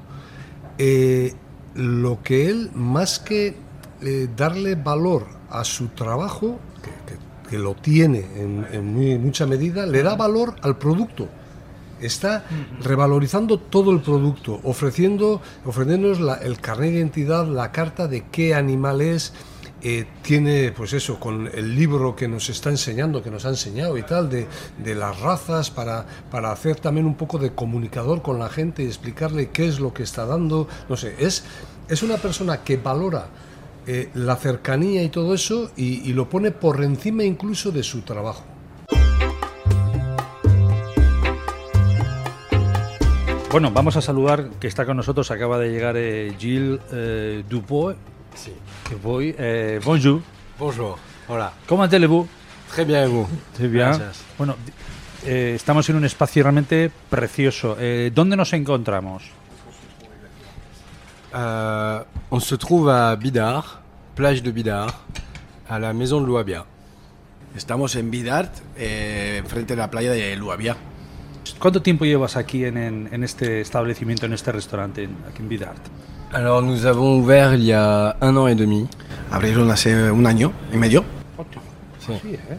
Eh, 0.76 1.32
lo 1.74 2.22
que 2.22 2.50
él, 2.50 2.70
más 2.74 3.20
que 3.20 3.56
eh, 4.02 4.28
darle 4.36 4.74
valor 4.74 5.40
a 5.52 5.64
su 5.64 5.88
trabajo, 5.88 6.58
que, 6.82 6.90
que, 6.90 7.50
que 7.50 7.58
lo 7.58 7.74
tiene 7.74 8.20
en, 8.36 8.66
en 8.72 8.94
muy, 8.94 9.18
mucha 9.18 9.46
medida, 9.46 9.84
le 9.86 10.02
da 10.02 10.16
valor 10.16 10.56
al 10.62 10.78
producto. 10.78 11.28
Está 12.00 12.44
revalorizando 12.82 13.58
todo 13.58 13.92
el 13.92 14.00
producto, 14.00 14.58
ofreciendo, 14.64 15.40
ofreciéndonos 15.64 16.18
la, 16.18 16.34
el 16.34 16.58
carnet 16.58 16.90
de 16.90 16.96
identidad, 16.96 17.46
la 17.46 17.70
carta 17.70 18.08
de 18.08 18.24
qué 18.32 18.54
animal 18.54 19.02
es, 19.02 19.32
eh, 19.84 20.06
tiene, 20.22 20.72
pues 20.72 20.92
eso, 20.92 21.20
con 21.20 21.48
el 21.52 21.74
libro 21.74 22.14
que 22.14 22.28
nos 22.28 22.48
está 22.48 22.70
enseñando, 22.70 23.22
que 23.22 23.30
nos 23.30 23.44
ha 23.44 23.50
enseñado 23.50 23.98
y 23.98 24.02
tal, 24.02 24.30
de, 24.30 24.46
de, 24.78 24.94
las 24.94 25.20
razas, 25.20 25.70
para, 25.70 26.06
para 26.30 26.52
hacer 26.52 26.76
también 26.76 27.04
un 27.04 27.16
poco 27.16 27.36
de 27.38 27.52
comunicador 27.52 28.22
con 28.22 28.38
la 28.38 28.48
gente 28.48 28.84
y 28.84 28.86
explicarle 28.86 29.50
qué 29.50 29.66
es 29.66 29.80
lo 29.80 29.92
que 29.92 30.04
está 30.04 30.24
dando. 30.24 30.68
No 30.88 30.96
sé, 30.96 31.16
es, 31.18 31.44
es 31.88 32.02
una 32.02 32.16
persona 32.16 32.62
que 32.62 32.76
valora 32.76 33.26
eh, 33.86 34.10
la 34.14 34.36
cercanía 34.36 35.02
y 35.02 35.08
todo 35.08 35.34
eso 35.34 35.70
y, 35.76 36.08
y 36.08 36.12
lo 36.12 36.28
pone 36.28 36.50
por 36.50 36.82
encima 36.82 37.24
incluso 37.24 37.70
de 37.70 37.82
su 37.82 38.02
trabajo. 38.02 38.44
Bueno, 43.50 43.70
vamos 43.70 43.96
a 43.96 44.00
saludar 44.00 44.48
que 44.58 44.66
está 44.66 44.86
con 44.86 44.96
nosotros, 44.96 45.30
acaba 45.30 45.58
de 45.58 45.70
llegar 45.70 45.94
eh, 45.98 46.34
Gilles 46.38 46.80
eh, 46.90 47.44
Dubois. 47.48 47.98
Sí. 48.34 48.52
Dubois. 48.90 49.34
Eh, 49.38 49.78
bonjour. 49.84 50.22
Bonjour. 50.58 50.96
Hola. 51.28 51.52
¿Cómo 51.66 51.82
allez-vous? 51.82 52.26
Très 52.70 52.86
bien, 52.86 53.10
vous. 53.10 53.26
Très 53.54 53.68
bien. 53.68 53.88
Gracias. 53.88 54.24
Bueno, 54.38 54.56
eh, 55.26 55.52
estamos 55.54 55.86
en 55.90 55.96
un 55.96 56.06
espacio 56.06 56.42
realmente 56.42 56.90
precioso. 57.10 57.76
Eh, 57.78 58.10
¿Dónde 58.14 58.36
nos 58.36 58.54
encontramos? 58.54 59.24
Euh, 61.34 62.02
on 62.30 62.40
se 62.40 62.54
trouve 62.54 62.88
à 62.88 63.16
Bidart, 63.16 63.80
plage 64.14 64.42
de 64.42 64.50
Bidart, 64.50 65.00
à 65.68 65.78
la 65.78 65.92
maison 65.92 66.20
de 66.20 66.26
Louabia. 66.26 66.64
Estamos 67.56 67.96
en 67.96 68.10
Bidart, 68.10 68.50
eh, 68.76 69.42
frente 69.46 69.72
a 69.72 69.76
la 69.76 69.90
playa 69.90 70.12
de 70.12 70.36
Luavia. 70.36 70.76
¿Cuánto 71.58 71.80
tiempo 71.82 72.04
llevas 72.04 72.36
aquí 72.36 72.64
en, 72.64 72.76
en, 72.76 73.08
en, 73.12 73.24
este 73.24 73.60
establecimiento, 73.60 74.26
en 74.26 74.32
este 74.32 74.52
restaurante, 74.52 75.08
aquí 75.28 75.42
en 75.42 75.48
Bidart? 75.48 75.82
Alors 76.32 76.62
nous 76.62 76.86
avons 76.86 77.18
ouvert 77.18 77.54
il 77.54 77.64
y 77.64 77.72
a 77.72 78.16
un 78.22 78.36
an 78.36 78.48
et 78.48 78.54
demi. 78.54 78.88
Abrieron 79.30 79.70
hace 79.70 80.10
un 80.10 80.26
año 80.26 80.52
y 80.72 80.76
medio. 80.76 81.04
Sí. 81.98 82.12
sí 82.22 82.34
¿eh? 82.34 82.58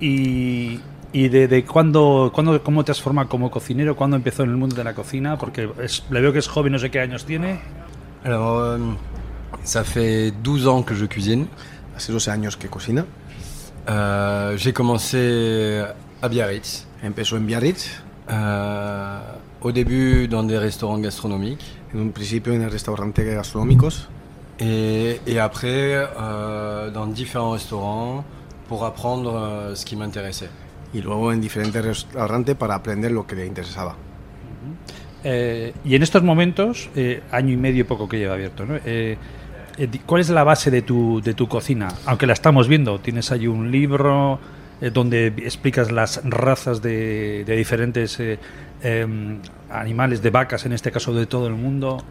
Y, 0.00 0.80
¿Y 1.12 1.28
de, 1.28 1.48
de 1.48 1.64
cuándo, 1.64 2.30
cuándo, 2.32 2.62
cómo 2.62 2.84
te 2.84 2.92
has 2.92 3.00
formado 3.00 3.28
como 3.28 3.50
cocinero? 3.50 3.96
¿Cuándo 3.96 4.16
empezó 4.16 4.44
en 4.44 4.50
el 4.50 4.56
mundo 4.56 4.76
de 4.76 4.84
la 4.84 4.94
cocina? 4.94 5.36
Porque 5.36 5.68
es, 5.82 6.04
le 6.08 6.20
veo 6.20 6.32
que 6.32 6.38
es 6.38 6.46
joven, 6.46 6.72
no 6.72 6.78
sé 6.78 6.90
qué 6.90 7.00
años 7.00 7.24
tiene. 7.24 7.60
Alors, 8.24 8.58
euh, 8.60 8.78
ça 9.64 9.82
fait 9.82 10.30
12 10.30 10.68
ans 10.68 10.82
que 10.84 10.94
je 10.94 11.06
cuisine. 11.06 11.46
Hace 11.96 12.12
12 12.12 12.28
años 12.28 12.56
que 12.56 12.68
cocina. 12.68 13.04
Euh, 13.88 14.56
J'ai 14.56 14.72
commencé 14.72 15.82
à 16.22 16.28
Biarritz. 16.28 16.86
Empezó 17.02 17.36
en 17.36 17.40
Biarritz. 17.40 17.90
Euh, 18.30 19.18
au 19.62 19.72
début 19.72 20.28
dans 20.28 20.44
des 20.44 20.58
restaurants 20.58 20.98
gastronomiques. 20.98 21.64
En 21.92 22.06
un 22.06 22.10
principio 22.10 22.54
en 22.54 22.68
restaurantes 22.68 23.18
gastronómicos. 23.18 24.08
Et, 24.60 25.20
et 25.26 25.40
après 25.40 26.08
euh, 26.20 26.90
dans 26.90 27.06
différents 27.06 27.50
restaurants 27.50 28.24
pour 28.68 28.84
apprendre 28.84 29.72
ce 29.74 29.84
qui 29.84 29.96
m'intéressait. 29.96 30.50
Y 30.92 31.00
luego 31.00 31.32
en 31.32 31.40
diferentes 31.40 31.84
restaurantes 31.84 32.56
para 32.56 32.74
aprender 32.74 33.12
lo 33.12 33.26
que 33.26 33.36
le 33.36 33.46
interesaba. 33.46 33.94
Eh, 35.22 35.72
y 35.84 35.94
en 35.94 36.02
estos 36.02 36.22
momentos, 36.22 36.88
eh, 36.96 37.22
año 37.30 37.52
y 37.52 37.56
medio 37.56 37.86
poco 37.86 38.08
que 38.08 38.18
lleva 38.18 38.34
abierto, 38.34 38.64
¿no? 38.64 38.78
Eh, 38.84 39.16
¿cuál 40.06 40.20
es 40.20 40.30
la 40.30 40.44
base 40.44 40.70
de 40.70 40.82
tu, 40.82 41.20
de 41.22 41.34
tu 41.34 41.46
cocina? 41.46 41.88
Aunque 42.06 42.26
la 42.26 42.32
estamos 42.32 42.68
viendo, 42.68 42.98
tienes 43.00 43.30
ahí 43.30 43.46
un 43.46 43.70
libro 43.70 44.38
donde 44.94 45.26
explicas 45.26 45.92
las 45.92 46.22
razas 46.24 46.80
de, 46.80 47.44
de 47.44 47.54
diferentes 47.56 48.18
animales, 49.70 50.22
de 50.22 50.30
vacas, 50.30 50.64
en 50.64 50.72
este 50.72 50.90
caso 50.90 51.12
de 51.12 51.26
todo 51.26 51.46
el 51.46 51.54
mundo. 51.54 52.02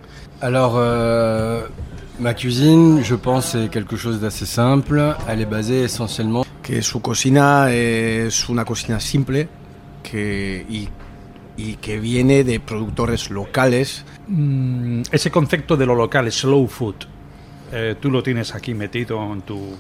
Alors, 0.41 0.75
euh, 0.77 1.63
Ma 2.19 2.33
cuisine, 2.33 3.01
je 3.01 3.15
pense, 3.15 3.55
est 3.55 3.69
quelque 3.69 3.95
chose 3.95 4.19
d'assez 4.19 4.45
simple. 4.45 5.15
Elle 5.29 5.39
est 5.41 5.45
basée 5.45 5.83
essentiellement. 5.83 6.43
Que 6.69 6.84
su 6.84 7.01
cocina 7.01 7.71
es 7.71 8.47
una 8.47 8.63
cocina 8.63 8.99
simple 8.99 9.49
que, 10.03 10.63
y, 10.69 10.88
y 11.58 11.77
que 11.77 11.99
viene 11.99 12.43
de 12.43 12.60
productores 12.60 13.32
locales. 13.32 14.05
Mm, 14.27 15.01
ese 15.12 15.32
concepto 15.32 15.75
de 15.77 15.88
lo 15.88 15.95
local, 15.95 16.32
slow 16.32 16.67
food, 16.67 16.93
eh, 17.71 17.95
tú 17.99 18.12
lo 18.12 18.21
tienes 18.21 18.53
aquí 18.53 18.75
metido 18.75 19.19
en 19.34 19.41
tu... 19.41 19.77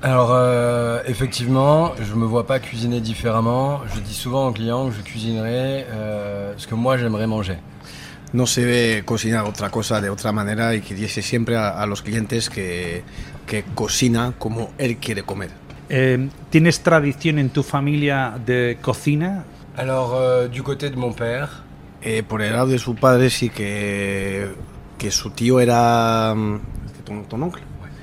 Alors, 0.00 0.30
euh, 0.32 1.02
effectivement, 1.04 1.92
je 2.02 2.14
me 2.14 2.24
vois 2.24 2.46
pas 2.46 2.60
cuisiner 2.60 3.02
différemment. 3.02 3.82
Je 3.94 4.00
dis 4.00 4.14
souvent 4.14 4.48
aux 4.48 4.52
clients 4.52 4.88
que 4.88 4.94
je 4.94 5.02
cuisinerai 5.02 5.84
euh, 5.86 6.54
ce 6.56 6.66
que 6.66 6.74
moi 6.74 6.96
j'aimerais 6.96 7.26
manger. 7.26 7.58
No 8.32 8.46
se 8.46 8.64
ve 8.64 9.02
cocinar 9.04 9.44
otra 9.44 9.68
cosa 9.68 10.00
de 10.00 10.08
otra 10.08 10.32
manera 10.32 10.74
y 10.74 10.80
que 10.80 10.94
dice 10.94 11.20
siempre 11.20 11.58
a, 11.58 11.68
a 11.68 11.84
los 11.84 12.00
clientes 12.00 12.48
que, 12.48 13.02
que 13.46 13.64
cocina 13.74 14.32
como 14.38 14.70
él 14.78 14.96
quiere 14.96 15.24
comer. 15.24 15.50
Eh, 15.92 16.28
¿Tienes 16.50 16.80
tradición 16.82 17.38
en 17.40 17.50
tu 17.50 17.62
familia 17.62 18.38
de 18.46 18.78
cocina? 18.80 19.44
Alors, 19.76 20.14
euh, 20.14 20.48
du 20.48 20.62
côté 20.62 20.88
de 20.90 20.96
mon 20.96 21.12
père, 21.12 21.48
Eh, 22.02 22.22
por 22.22 22.40
el 22.40 22.52
lado 22.54 22.68
de 22.68 22.78
su 22.78 22.94
padre 22.94 23.28
sí 23.28 23.50
que, 23.50 24.48
que 24.96 25.10
su 25.10 25.30
tío 25.30 25.60
era... 25.60 26.32
mm, 26.34 26.60
¿Ton, 27.04 27.24
ton 27.24 27.42
oncle? 27.42 27.62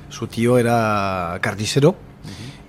Su 0.10 0.28
tío 0.28 0.58
era 0.60 1.38
carnicero 1.42 1.96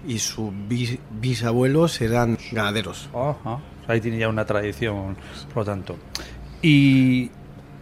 y 0.06 0.18
sus 0.20 0.50
bis- 0.52 0.98
bisabuelos 1.20 2.00
eran 2.00 2.38
ganaderos. 2.52 3.10
Ajá. 3.12 3.58
Ahí 3.88 4.00
tiene 4.00 4.18
ya 4.18 4.28
una 4.28 4.44
tradición, 4.46 5.16
por 5.52 5.58
lo 5.58 5.64
tanto. 5.66 5.96
Y 6.62 7.30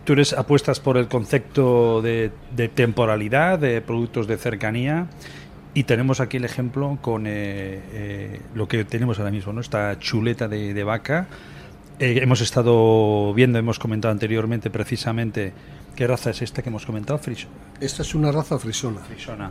tú 0.04 0.14
eres 0.14 0.32
apuestas 0.32 0.80
por 0.80 0.96
el 0.96 1.06
concepto 1.06 2.02
de, 2.02 2.32
de 2.54 2.68
temporalidad, 2.68 3.58
de 3.60 3.80
productos 3.80 4.26
de 4.26 4.36
cercanía. 4.38 5.06
Y 5.76 5.84
tenemos 5.84 6.20
aquí 6.20 6.38
el 6.38 6.46
ejemplo 6.46 6.96
con 7.02 7.26
eh, 7.26 7.82
eh, 7.92 8.40
lo 8.54 8.66
que 8.66 8.86
tenemos 8.86 9.18
ahora 9.18 9.30
mismo, 9.30 9.52
¿no? 9.52 9.60
Esta 9.60 9.98
chuleta 9.98 10.48
de, 10.48 10.72
de 10.72 10.84
vaca. 10.84 11.26
Eh, 11.98 12.20
hemos 12.22 12.40
estado 12.40 13.34
viendo, 13.34 13.58
hemos 13.58 13.78
comentado 13.78 14.10
anteriormente 14.10 14.70
precisamente 14.70 15.52
qué 15.94 16.06
raza 16.06 16.30
es 16.30 16.40
esta 16.40 16.62
que 16.62 16.70
hemos 16.70 16.86
comentado, 16.86 17.18
Friso. 17.18 17.48
Esta 17.78 18.00
es 18.00 18.14
una 18.14 18.32
raza 18.32 18.58
frisona. 18.58 19.00
Frisona. 19.00 19.50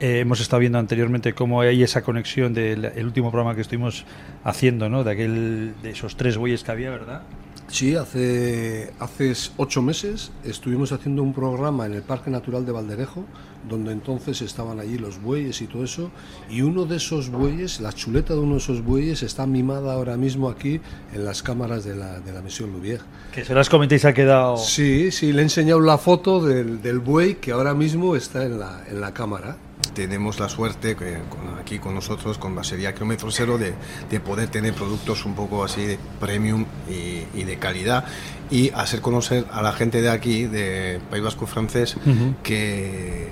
Eh, 0.00 0.20
hemos 0.20 0.40
estado 0.40 0.60
viendo 0.60 0.78
anteriormente 0.78 1.34
cómo 1.34 1.60
hay 1.60 1.82
esa 1.82 2.00
conexión 2.00 2.54
del 2.54 2.86
el 2.86 3.04
último 3.04 3.30
programa 3.30 3.54
que 3.54 3.60
estuvimos 3.60 4.06
haciendo, 4.44 4.88
¿no? 4.88 5.04
De 5.04 5.10
aquel, 5.10 5.74
de 5.82 5.90
esos 5.90 6.16
tres 6.16 6.38
bueyes 6.38 6.64
que 6.64 6.70
había, 6.70 6.88
¿verdad? 6.88 7.24
Sí, 7.68 7.94
hace, 7.96 8.92
hace 8.98 9.32
ocho 9.58 9.82
meses 9.82 10.32
estuvimos 10.42 10.90
haciendo 10.92 11.22
un 11.22 11.34
programa 11.34 11.84
en 11.84 11.92
el 11.92 12.02
Parque 12.02 12.30
Natural 12.30 12.64
de 12.64 12.72
Valderejo, 12.72 13.24
donde 13.68 13.92
entonces 13.92 14.40
estaban 14.40 14.80
allí 14.80 14.96
los 14.96 15.20
bueyes 15.20 15.60
y 15.60 15.66
todo 15.66 15.84
eso, 15.84 16.10
y 16.48 16.62
uno 16.62 16.86
de 16.86 16.96
esos 16.96 17.28
bueyes, 17.30 17.80
la 17.80 17.92
chuleta 17.92 18.32
de 18.32 18.40
uno 18.40 18.52
de 18.52 18.60
esos 18.60 18.82
bueyes, 18.82 19.22
está 19.22 19.46
mimada 19.46 19.92
ahora 19.92 20.16
mismo 20.16 20.48
aquí 20.48 20.80
en 21.12 21.24
las 21.24 21.42
cámaras 21.42 21.84
de 21.84 21.94
la, 21.94 22.20
de 22.20 22.32
la 22.32 22.40
misión 22.40 22.72
Lubier. 22.72 23.00
Que 23.32 23.44
se 23.44 23.54
las 23.54 23.68
comentéis 23.68 24.04
ha 24.06 24.14
quedado. 24.14 24.56
Sí, 24.56 25.10
sí, 25.10 25.32
le 25.32 25.40
he 25.40 25.44
enseñado 25.44 25.80
la 25.80 25.98
foto 25.98 26.42
del, 26.42 26.80
del 26.80 27.00
buey 27.00 27.34
que 27.34 27.52
ahora 27.52 27.74
mismo 27.74 28.16
está 28.16 28.44
en 28.44 28.58
la, 28.58 28.82
en 28.88 29.00
la 29.00 29.12
cámara. 29.12 29.56
Tenemos 29.94 30.38
la 30.40 30.48
suerte 30.48 30.94
que, 30.96 31.18
con- 31.28 31.58
aquí 31.60 31.78
con 31.78 31.94
nosotros, 31.94 32.38
con 32.38 32.54
Basería 32.54 32.94
Kilómetro 32.94 33.30
Cero, 33.30 33.58
de, 33.58 33.74
de 34.10 34.20
poder 34.20 34.48
tener 34.48 34.74
productos 34.74 35.24
un 35.24 35.34
poco 35.34 35.64
así 35.64 35.84
de 35.84 35.98
premium 36.20 36.64
y, 36.88 37.24
y 37.38 37.44
de 37.44 37.58
calidad 37.58 38.04
y 38.50 38.70
hacer 38.70 39.00
conocer 39.00 39.44
a 39.52 39.60
la 39.62 39.72
gente 39.72 40.00
de 40.02 40.10
aquí, 40.10 40.44
de 40.46 41.00
País 41.10 41.22
Vasco 41.22 41.46
francés, 41.46 41.96
que, 42.42 43.28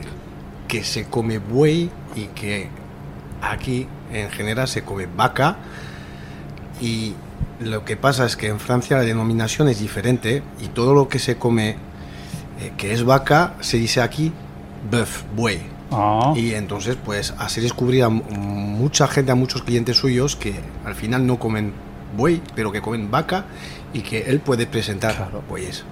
que 0.68 0.84
se 0.84 1.04
come 1.06 1.38
buey 1.38 1.90
y 2.14 2.24
que 2.34 2.68
aquí 3.42 3.86
en 4.12 4.30
general 4.30 4.66
se 4.68 4.82
come 4.82 5.06
vaca 5.06 5.56
y 6.80 7.14
lo 7.60 7.84
que 7.84 7.96
pasa 7.96 8.26
es 8.26 8.36
que 8.36 8.48
en 8.48 8.60
Francia 8.60 8.96
la 8.98 9.02
denominación 9.04 9.68
es 9.68 9.80
diferente 9.80 10.42
y 10.60 10.68
todo 10.68 10.94
lo 10.94 11.08
que 11.08 11.18
se 11.18 11.36
come 11.36 11.76
eh, 12.60 12.72
que 12.76 12.92
es 12.92 13.04
vaca 13.04 13.54
se 13.60 13.76
dice 13.78 14.00
aquí 14.02 14.32
bœuf, 14.90 15.22
buey. 15.34 15.60
Ah. 15.90 16.32
Y 16.36 16.54
entonces, 16.54 16.96
pues, 17.02 17.32
así 17.38 17.60
descubrir 17.60 18.02
a 18.04 18.08
mu- 18.08 18.22
mucha 18.32 19.06
gente, 19.06 19.30
a 19.32 19.34
muchos 19.34 19.62
clientes 19.62 19.96
suyos 19.96 20.34
que 20.36 20.54
al 20.84 20.94
final 20.94 21.26
no 21.26 21.38
comen 21.38 21.72
buey, 22.16 22.42
pero 22.54 22.72
que 22.72 22.80
comen 22.80 23.10
vaca 23.10 23.44
y 23.92 24.00
que 24.00 24.22
él 24.28 24.40
puede 24.40 24.66
presentar 24.66 25.14
Claro. 25.14 25.42
bueyes. 25.48 25.84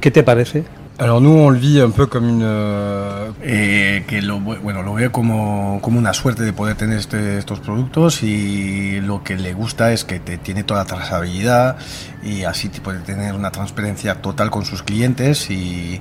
¿Qué 0.00 0.10
te 0.10 0.22
parece? 0.22 0.64
alors 0.98 1.20
nous 1.20 1.36
on 1.38 1.50
le 1.50 1.58
vit 1.58 1.78
un 1.82 1.90
peu 1.90 2.06
comme 2.06 2.26
une. 2.26 2.42
euh, 2.42 3.30
Eh, 3.42 4.04
que 4.08 4.22
lo, 4.22 4.38
bu- 4.38 4.58
bueno, 4.62 4.82
lo 4.82 4.94
veo 4.94 5.12
como, 5.12 5.78
como 5.82 5.98
una 5.98 6.14
suerte 6.14 6.42
de 6.42 6.54
poder 6.54 6.74
tener 6.76 6.98
este- 6.98 7.36
estos 7.38 7.60
productos 7.60 8.22
y 8.22 9.00
lo 9.02 9.22
que 9.22 9.36
le 9.36 9.52
gusta 9.52 9.92
es 9.92 10.04
que 10.04 10.18
te 10.20 10.38
tiene 10.38 10.64
toda 10.64 10.80
la 10.80 10.86
trazabilidad 10.86 11.76
y 12.24 12.44
así 12.44 12.70
te 12.70 12.80
puede 12.80 13.00
tener 13.00 13.34
una 13.34 13.50
transparencia 13.50 14.22
total 14.22 14.50
con 14.50 14.64
sus 14.64 14.82
clientes 14.82 15.50
y, 15.50 16.00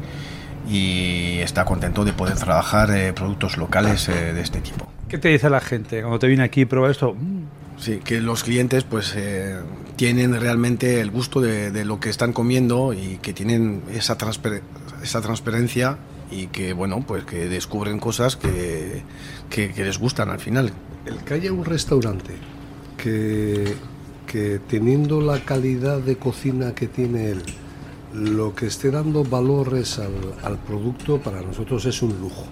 y 0.68 1.38
está 1.40 1.66
contento 1.66 2.04
de 2.06 2.14
poder 2.14 2.36
trabajar 2.38 2.90
eh, 2.92 3.14
productos 3.14 3.58
locales 3.58 4.10
eh, 4.10 4.34
de 4.34 4.42
este 4.42 4.62
tipo. 4.62 4.88
¿Qué 5.08 5.18
te 5.18 5.30
dice 5.30 5.50
la 5.50 5.62
gente 5.62 6.02
cuando 6.02 6.20
te 6.20 6.28
viene 6.28 6.44
aquí 6.44 6.62
y 6.62 6.66
prueba 6.66 6.90
esto? 6.92 7.14
Mm, 7.14 7.44
Sí, 7.78 8.00
que 8.06 8.22
los 8.22 8.46
clientes 8.46 8.86
pues 8.86 9.14
eh, 9.18 9.58
tienen 9.98 10.40
realmente 10.40 11.02
el 11.02 11.12
gusto 11.12 11.42
de, 11.42 11.72
de 11.72 11.84
lo 11.84 12.00
que 12.00 12.10
están 12.10 12.32
comiendo 12.32 12.94
y 12.94 13.18
que 13.22 13.34
tienen 13.34 13.82
esa, 13.94 14.18
transper- 14.18 14.62
esa 15.04 15.20
transparencia 15.20 15.98
y 16.32 16.48
que 16.48 16.72
bueno 16.72 17.04
pues 17.06 17.26
que 17.26 17.50
descubren 17.50 18.00
cosas 18.00 18.38
que, 18.38 19.04
que- 19.50 19.74
que 19.74 19.84
les 19.84 20.00
gustan 20.00 20.30
al 20.30 20.40
final. 20.40 20.72
El 21.06 21.18
que 21.18 21.34
haya 21.34 21.52
un 21.52 21.66
restaurante 21.66 22.34
que, 22.98 23.74
que 24.26 24.60
teniendo 24.70 25.20
la 25.20 25.40
calidad 25.42 26.00
de 26.00 26.16
cocina 26.16 26.74
que 26.74 26.88
tiene 26.88 27.30
él, 27.32 27.44
lo 28.16 28.56
que 28.56 28.68
esté 28.68 28.92
dando 28.92 29.24
valores 29.24 30.00
al, 30.00 30.58
producto 30.60 31.20
para 31.22 31.42
nosotros 31.42 31.86
es 31.86 32.02
un 32.02 32.20
lujo. 32.20 32.46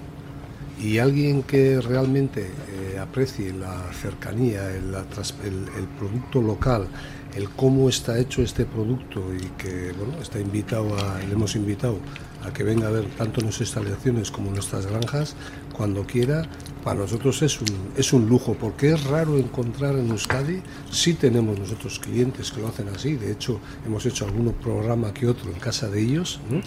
Y 0.82 0.97
alguien 0.97 1.43
que 1.43 1.80
realmente 1.80 2.41
eh, 2.69 2.99
aprecie 2.99 3.54
la 3.54 3.91
cercanía, 3.93 4.69
el, 4.71 4.93
el- 4.93 5.69
el 5.78 5.88
producto 5.97 6.41
local, 6.41 6.88
el 7.36 7.49
cómo 7.49 7.88
está 7.89 8.19
hecho 8.19 8.41
este 8.41 8.65
producto 8.65 9.21
y 9.34 9.45
que 9.58 9.93
bueno, 9.93 10.21
está 10.21 10.39
invitado 10.39 10.95
le 11.26 11.34
hemos 11.34 11.56
invitado 11.56 11.97
a 12.45 12.52
que 12.52 12.63
venga 12.63 12.88
a 12.88 12.91
ver 12.91 13.06
tanto 13.17 13.41
nuestras 13.41 13.69
instalaciones 13.69 14.30
como 14.30 14.52
nuestras 14.52 14.86
granjas 14.86 15.36
cuando 15.73 16.03
quiera, 16.05 16.43
para 16.83 16.99
nosotros 16.99 17.41
es 17.41 17.59
un, 17.59 17.67
es 17.97 18.13
un 18.13 18.29
lujo, 18.29 18.55
porque 18.59 18.93
es 18.93 19.03
raro 19.05 19.38
encontrar 19.38 19.95
en 19.95 20.09
Euskadi, 20.09 20.62
sí 20.91 21.15
tenemos 21.15 21.57
nosotros 21.59 21.99
clientes 21.99 22.51
que 22.51 22.62
lo 22.62 22.67
hacen 22.67 22.89
así, 22.89 23.15
de 23.15 23.31
hecho 23.31 23.59
hemos 23.86 24.05
hecho 24.05 24.25
algún 24.25 24.53
programa 24.53 25.13
que 25.13 25.27
otro 25.27 25.51
en 25.51 25.59
casa 25.59 25.89
de 25.89 26.01
ellos, 26.01 26.39
¿no? 26.49 26.62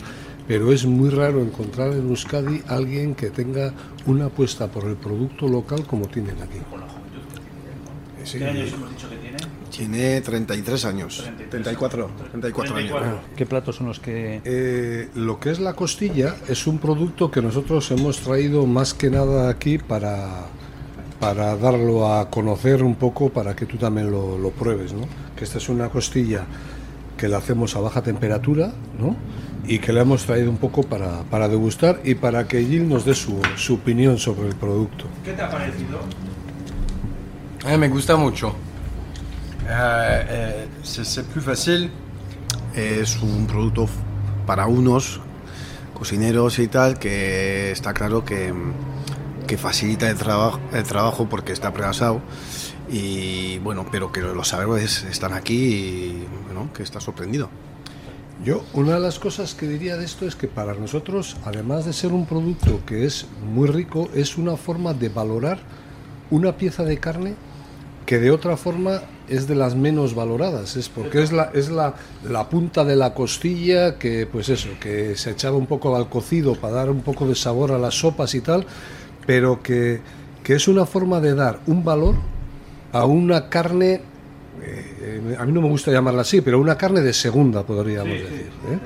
pero 0.47 0.73
es 0.73 0.85
muy 0.87 1.11
raro 1.11 1.43
encontrar 1.43 1.93
en 1.93 2.09
Euskadi 2.09 2.63
alguien 2.69 3.15
que 3.15 3.31
tenga 3.31 3.73
una 4.07 4.27
apuesta 4.27 4.69
por 4.69 4.85
el 4.85 4.97
producto 4.97 5.49
local 5.49 5.87
como 5.87 6.07
tienen 6.07 6.41
aquí. 6.43 6.59
Sí, 8.25 8.39
hemos 8.43 8.91
dicho 8.91 9.09
que 9.09 9.16
tiene? 9.77 9.99
Tiene 9.99 10.21
33 10.21 10.85
años, 10.85 11.25
34, 11.51 12.11
34 12.31 12.77
años. 12.77 12.93
¿Qué 13.37 13.47
platos 13.47 13.77
son 13.77 13.87
los 13.89 14.01
que.? 14.01 14.41
Eh, 14.45 15.09
lo 15.15 15.39
que 15.39 15.51
es 15.51 15.59
la 15.61 15.75
costilla 15.75 16.37
es 16.49 16.67
un 16.67 16.79
producto 16.79 17.31
que 17.31 17.43
nosotros 17.43 17.91
hemos 17.91 18.19
traído 18.21 18.67
más 18.67 18.95
que 18.95 19.11
nada 19.11 19.49
aquí 19.49 19.79
para, 19.79 20.47
para 21.21 21.57
darlo 21.57 22.13
a 22.13 22.31
conocer 22.31 22.83
un 22.83 22.95
poco, 22.97 23.31
para 23.31 23.55
que 23.57 23.67
tú 23.67 23.77
también 23.77 24.11
lo, 24.11 24.39
lo 24.39 24.51
pruebes, 24.51 24.93
¿no? 24.93 25.03
Que 25.37 25.45
esta 25.45 25.59
es 25.59 25.69
una 25.69 25.89
costilla 25.89 26.45
que 27.17 27.29
la 27.29 27.39
hacemos 27.39 27.75
a 27.77 27.81
baja 27.81 28.03
temperatura, 28.03 28.73
¿no? 28.99 29.17
Y 29.67 29.79
que 29.79 29.93
la 29.93 30.03
hemos 30.03 30.25
traído 30.25 30.51
un 30.51 30.59
poco 30.59 30.83
para, 30.85 31.23
para 31.25 31.49
degustar 31.49 32.01
y 32.05 32.15
para 32.15 32.47
que 32.47 32.63
Gil 32.65 32.89
nos 32.89 33.05
dé 33.05 33.15
su, 33.15 33.41
su 33.57 33.75
opinión 33.75 34.19
sobre 34.19 34.49
el 34.49 34.55
producto. 34.55 35.07
¿Qué 35.25 35.33
te 35.33 35.43
ha 35.43 35.51
parecido? 35.51 35.99
eh, 37.67 37.77
me 37.77 37.89
gusta 37.89 38.17
mucho. 38.17 38.55
Euh, 39.69 40.67
c'est 40.83 41.05
c'est 41.05 41.27
plus 41.27 41.41
facile. 41.41 41.91
Es 42.75 43.19
un 43.23 43.47
producto 43.47 43.89
para 44.47 44.67
unos 44.67 45.21
cocineros 45.95 46.59
y 46.59 46.69
tal 46.69 46.99
que 46.99 47.71
está 47.73 47.93
claro 47.95 48.25
que, 48.25 48.53
que 49.47 49.57
facilita 49.57 50.09
el 50.11 50.17
trabajo, 50.17 50.61
el 50.73 50.85
trabajo 50.85 51.27
porque 51.29 51.53
está 51.53 51.73
pregasado 51.73 52.21
y 52.89 53.59
bueno, 53.59 53.87
pero 53.91 54.13
que 54.13 54.21
los 54.21 54.49
sabores 54.49 55.05
están 55.05 55.33
aquí 55.33 55.55
y 55.55 56.27
que 56.73 56.83
está 56.83 57.01
sorprendido. 57.01 57.49
Yo, 58.45 58.65
una 58.75 58.95
de 58.95 59.01
las 59.01 59.19
cosas 59.19 59.55
que 59.55 59.67
diría 59.67 59.97
de 59.97 60.05
esto 60.05 60.27
es 60.27 60.37
que 60.37 60.47
para 60.47 60.75
nosotros, 60.75 61.37
además 61.45 61.87
de 61.87 61.93
ser 61.93 62.13
un 62.13 62.27
producto 62.27 62.83
que 62.85 63.07
es 63.07 63.27
muy 63.43 63.67
rico, 63.67 64.11
es 64.15 64.37
una 64.37 64.57
forma 64.57 64.93
de 64.93 65.09
valorar 65.09 65.59
una 66.31 66.57
pieza 66.57 66.85
de 66.85 66.99
carne 66.99 67.35
que 68.05 68.19
de 68.19 68.31
otra 68.31 68.57
forma 68.57 69.01
es 69.29 69.47
de 69.47 69.55
las 69.55 69.75
menos 69.75 70.15
valoradas, 70.15 70.77
es 70.77 70.89
porque 70.89 71.23
es 71.23 71.33
la, 71.33 71.51
es 71.55 71.69
la, 71.69 71.95
la 72.29 72.49
punta 72.49 72.85
de 72.85 72.97
la 72.97 73.15
costilla 73.15 73.99
que, 73.99 74.27
pues 74.27 74.49
eso, 74.49 74.69
que 74.81 75.17
se 75.17 75.31
echaba 75.31 75.57
un 75.57 75.67
poco 75.67 75.95
al 75.97 76.09
cocido 76.09 76.55
para 76.55 76.75
dar 76.75 76.91
un 76.91 77.03
poco 77.03 77.27
de 77.27 77.35
sabor 77.35 77.73
a 77.73 77.79
las 77.79 77.95
sopas 77.95 78.35
y 78.35 78.41
tal, 78.41 78.65
pero 79.27 79.63
que, 79.63 80.01
que 80.43 80.55
es 80.55 80.69
una 80.69 80.87
forma 80.87 81.21
de 81.21 81.35
dar 81.35 81.61
un 81.67 81.85
valor 81.85 82.15
a 82.93 83.05
una 83.05 83.49
carne, 83.49 84.01
eh, 84.63 85.37
a 85.39 85.45
mí 85.45 85.53
no 85.53 85.61
me 85.61 85.69
gusta 85.69 85.91
llamarla 85.91 86.23
así, 86.23 86.41
pero 86.41 86.61
una 86.61 86.77
carne 86.77 87.01
de 87.01 87.13
segunda, 87.13 87.63
podríamos 87.63 88.13
decir. 88.13 88.51
¿eh? 88.71 88.79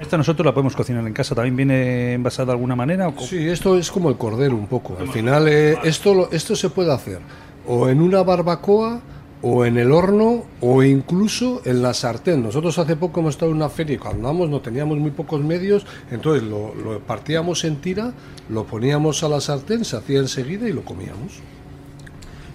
Esta 0.00 0.16
nosotros 0.16 0.44
la 0.44 0.52
podemos 0.52 0.74
cocinar 0.74 1.06
en 1.06 1.12
casa. 1.12 1.32
¿También 1.32 1.54
viene 1.54 2.14
envasada 2.14 2.46
de 2.46 2.52
alguna 2.52 2.74
manera? 2.74 3.06
o 3.06 3.20
Sí, 3.20 3.48
esto 3.48 3.78
es 3.78 3.88
como 3.88 4.08
el 4.08 4.16
cordero 4.16 4.56
un 4.56 4.66
poco. 4.66 4.96
Al 4.98 5.06
final 5.06 5.46
eh, 5.46 5.78
esto, 5.84 6.28
esto 6.32 6.56
se 6.56 6.70
puede 6.70 6.92
hacer 6.92 7.20
o 7.66 7.88
en 7.88 8.00
una 8.00 8.22
barbacoa 8.22 9.00
o 9.42 9.64
en 9.64 9.76
el 9.76 9.90
horno 9.90 10.44
o 10.60 10.82
incluso 10.82 11.62
en 11.64 11.82
la 11.82 11.92
sartén. 11.92 12.42
Nosotros 12.42 12.78
hace 12.78 12.96
poco 12.96 13.20
hemos 13.20 13.34
estado 13.34 13.50
en 13.50 13.56
una 13.56 13.68
feria 13.68 13.96
y 13.96 13.98
cuando 13.98 14.28
andamos 14.28 14.48
no 14.48 14.60
teníamos 14.60 14.98
muy 14.98 15.10
pocos 15.10 15.42
medios, 15.42 15.84
entonces 16.10 16.44
lo, 16.44 17.00
partíamos 17.00 17.64
en 17.64 17.76
tira, 17.76 18.12
lo 18.48 18.64
poníamos 18.64 19.22
a 19.24 19.28
la 19.28 19.40
sartén, 19.40 19.84
se 19.84 19.96
hacía 19.96 20.20
enseguida 20.20 20.68
y 20.68 20.72
lo 20.72 20.84
comíamos. 20.84 21.40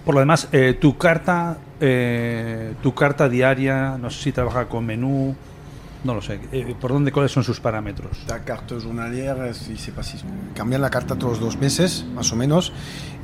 Por 0.04 0.14
lo 0.14 0.20
demás, 0.20 0.48
eh, 0.52 0.74
tu 0.80 0.96
carta, 0.96 1.58
eh, 1.80 2.72
tu 2.82 2.94
carta 2.94 3.28
diaria, 3.28 3.98
no 3.98 4.08
sé 4.10 4.22
si 4.22 4.32
trabaja 4.32 4.66
con 4.66 4.86
menú, 4.86 5.36
no 6.04 6.14
lo 6.14 6.22
sé. 6.22 6.40
eh, 6.52 6.74
¿Por 6.80 6.92
dónde 6.92 7.10
cuáles 7.12 7.32
son 7.32 7.44
sus 7.44 7.60
parámetros? 7.60 8.16
La 8.28 8.40
carta 8.44 8.76
journalière, 8.76 9.52
si 9.54 9.90
pas 9.90 10.06
si 10.06 10.18
cambian 10.54 10.80
la 10.80 10.90
carta 10.90 11.16
todos 11.16 11.34
los 11.34 11.40
dos 11.40 11.56
meses, 11.60 12.04
más 12.14 12.32
o 12.32 12.36
menos, 12.36 12.72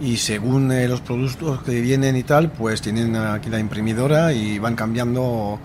y 0.01 0.17
según 0.17 0.71
eh, 0.73 0.89
los 0.89 1.01
productos 1.01 1.63
que 1.63 1.81
vienen 1.81 2.17
y 2.17 2.23
tal, 2.25 2.51
pues 2.51 2.83
tienen 2.83 3.15
aquí 3.17 3.49
la 3.49 3.59
imprimidora 3.61 4.33
y 4.33 4.59
van 4.59 4.75
cambiando 4.75 5.59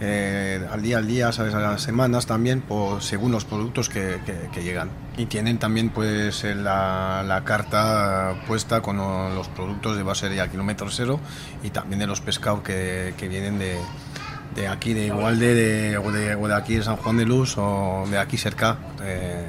eh, 0.00 0.60
al 0.70 0.82
día 0.82 0.98
al 0.98 1.06
día, 1.06 1.32
sabes, 1.32 1.54
a 1.54 1.60
las 1.60 1.82
semanas 1.82 2.26
también, 2.26 2.60
por, 2.62 3.02
según 3.02 3.32
los 3.32 3.44
productos 3.44 3.88
que, 3.88 4.18
llegan. 4.62 4.90
Y 5.16 5.26
tienen 5.26 5.58
también 5.58 5.90
pues 5.90 6.44
la, 6.44 7.22
la 7.26 7.44
carta 7.44 8.34
puesta 8.46 8.80
con 8.82 8.96
lo- 8.98 9.30
los 9.34 9.48
productos 9.48 9.96
de 9.96 10.02
base 10.02 10.28
de 10.28 10.48
kilómetro 10.50 10.88
cero 10.90 11.18
y 11.62 11.70
también 11.70 11.98
de 12.00 12.06
los 12.06 12.20
pescados 12.20 12.62
que 12.62 13.14
vienen 13.28 13.58
de, 13.58 13.78
de 14.56 14.68
aquí, 14.68 14.94
de 14.94 15.06
Igualde, 15.06 15.54
de, 15.54 15.98
o, 15.98 16.10
de, 16.10 16.34
o 16.34 16.48
de 16.48 16.54
aquí 16.54 16.76
de 16.76 16.82
San 16.82 16.96
Juan 16.96 17.18
de 17.18 17.24
Luz 17.26 17.56
o 17.58 18.04
de 18.10 18.18
aquí 18.18 18.36
cerca. 18.38 18.78
Eh, 19.02 19.46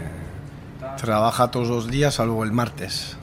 trabaja 0.98 1.50
todos 1.50 1.70
los 1.70 1.88
días, 1.88 2.16
salvo 2.16 2.44
el 2.44 2.52
martes. 2.52 3.18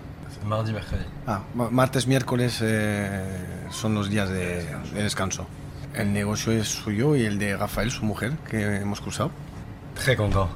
Mardi, 0.44 0.73
mercredi. 0.73 1.05
Ah, 1.27 1.40
martes, 1.55 2.07
miércoles 2.07 2.59
eh, 2.62 3.23
son 3.70 3.94
los 3.94 4.11
días 4.11 4.29
de, 4.29 4.66
de 4.94 5.03
descanso. 5.03 5.47
El 5.94 6.12
negocio 6.12 6.53
es 6.53 6.68
suyo 6.68 7.16
y 7.16 7.25
el 7.25 7.38
de 7.38 7.57
Rafael, 7.57 7.90
su 7.90 8.05
mujer, 8.05 8.33
que 8.51 8.77
hemos 8.77 9.01
cruzado. 9.01 9.31
Très 9.94 10.16
content. 10.16 10.49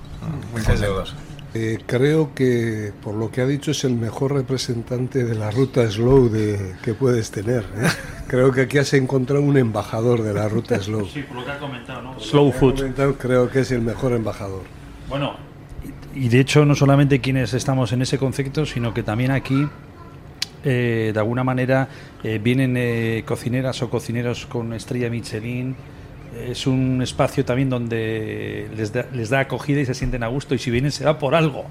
Muy 0.53 0.63
Très 0.63 0.81
contentos. 0.81 1.15
Eh, 1.55 1.79
creo 1.87 2.35
que, 2.35 2.93
por 3.03 3.15
lo 3.15 3.31
que 3.31 3.41
ha 3.41 3.47
dicho, 3.47 3.71
es 3.71 3.85
el 3.85 3.95
mejor 3.95 4.35
representante 4.35 5.25
de 5.25 5.35
la 5.35 5.51
ruta 5.51 5.91
slow 5.91 6.29
de, 6.29 6.75
que 6.83 6.95
puedes 6.95 7.31
tener. 7.31 7.65
¿eh? 7.77 7.89
Creo 8.29 8.53
que 8.53 8.63
aquí 8.63 8.77
has 8.77 8.93
encontrado 8.93 9.43
un 9.43 9.57
embajador 9.57 10.23
de 10.23 10.35
la 10.35 10.47
ruta 10.49 10.79
slow. 10.79 11.09
por 11.27 11.37
lo 11.37 11.45
que 11.47 11.51
ha 11.51 11.59
comentado, 11.59 12.03
¿no? 12.03 12.21
Slow 12.21 12.53
food. 12.53 12.95
Creo 13.19 13.49
que 13.49 13.61
es 13.61 13.71
el 13.71 13.81
mejor 13.81 14.13
embajador. 14.13 14.65
Bueno, 15.09 15.37
y 16.15 16.27
y 16.27 16.29
de 16.29 16.41
hecho 16.41 16.65
no 16.65 16.75
solamente 16.75 17.21
quienes 17.21 17.55
estamos 17.55 17.93
en 17.93 18.03
ese 18.03 18.19
concepto, 18.19 18.67
sino 18.67 18.93
que 18.93 19.03
también 19.03 19.31
aquí, 19.31 19.69
eh, 20.65 21.11
de 21.15 21.19
alguna 21.19 21.45
manera, 21.45 21.89
eh, 22.25 22.41
vienen 22.43 22.77
eh, 22.77 23.23
cocineras 23.25 23.81
o 23.83 23.91
cocineros 23.91 24.47
con 24.47 24.73
estrella 24.73 25.11
Michelin. 25.11 25.77
Es 26.47 26.67
un 26.67 27.01
espacio 27.03 27.45
también 27.45 27.69
donde 27.71 28.69
les 28.77 28.93
da, 28.93 29.07
les 29.13 29.31
da 29.31 29.41
acogida 29.41 29.81
y 29.81 29.87
se 29.87 29.95
sienten 29.95 30.23
a 30.23 30.29
gusto 30.29 30.55
y 30.55 30.59
si 30.59 30.71
vienen 30.71 30.93
será 30.93 31.19
por 31.19 31.35
algo. 31.35 31.65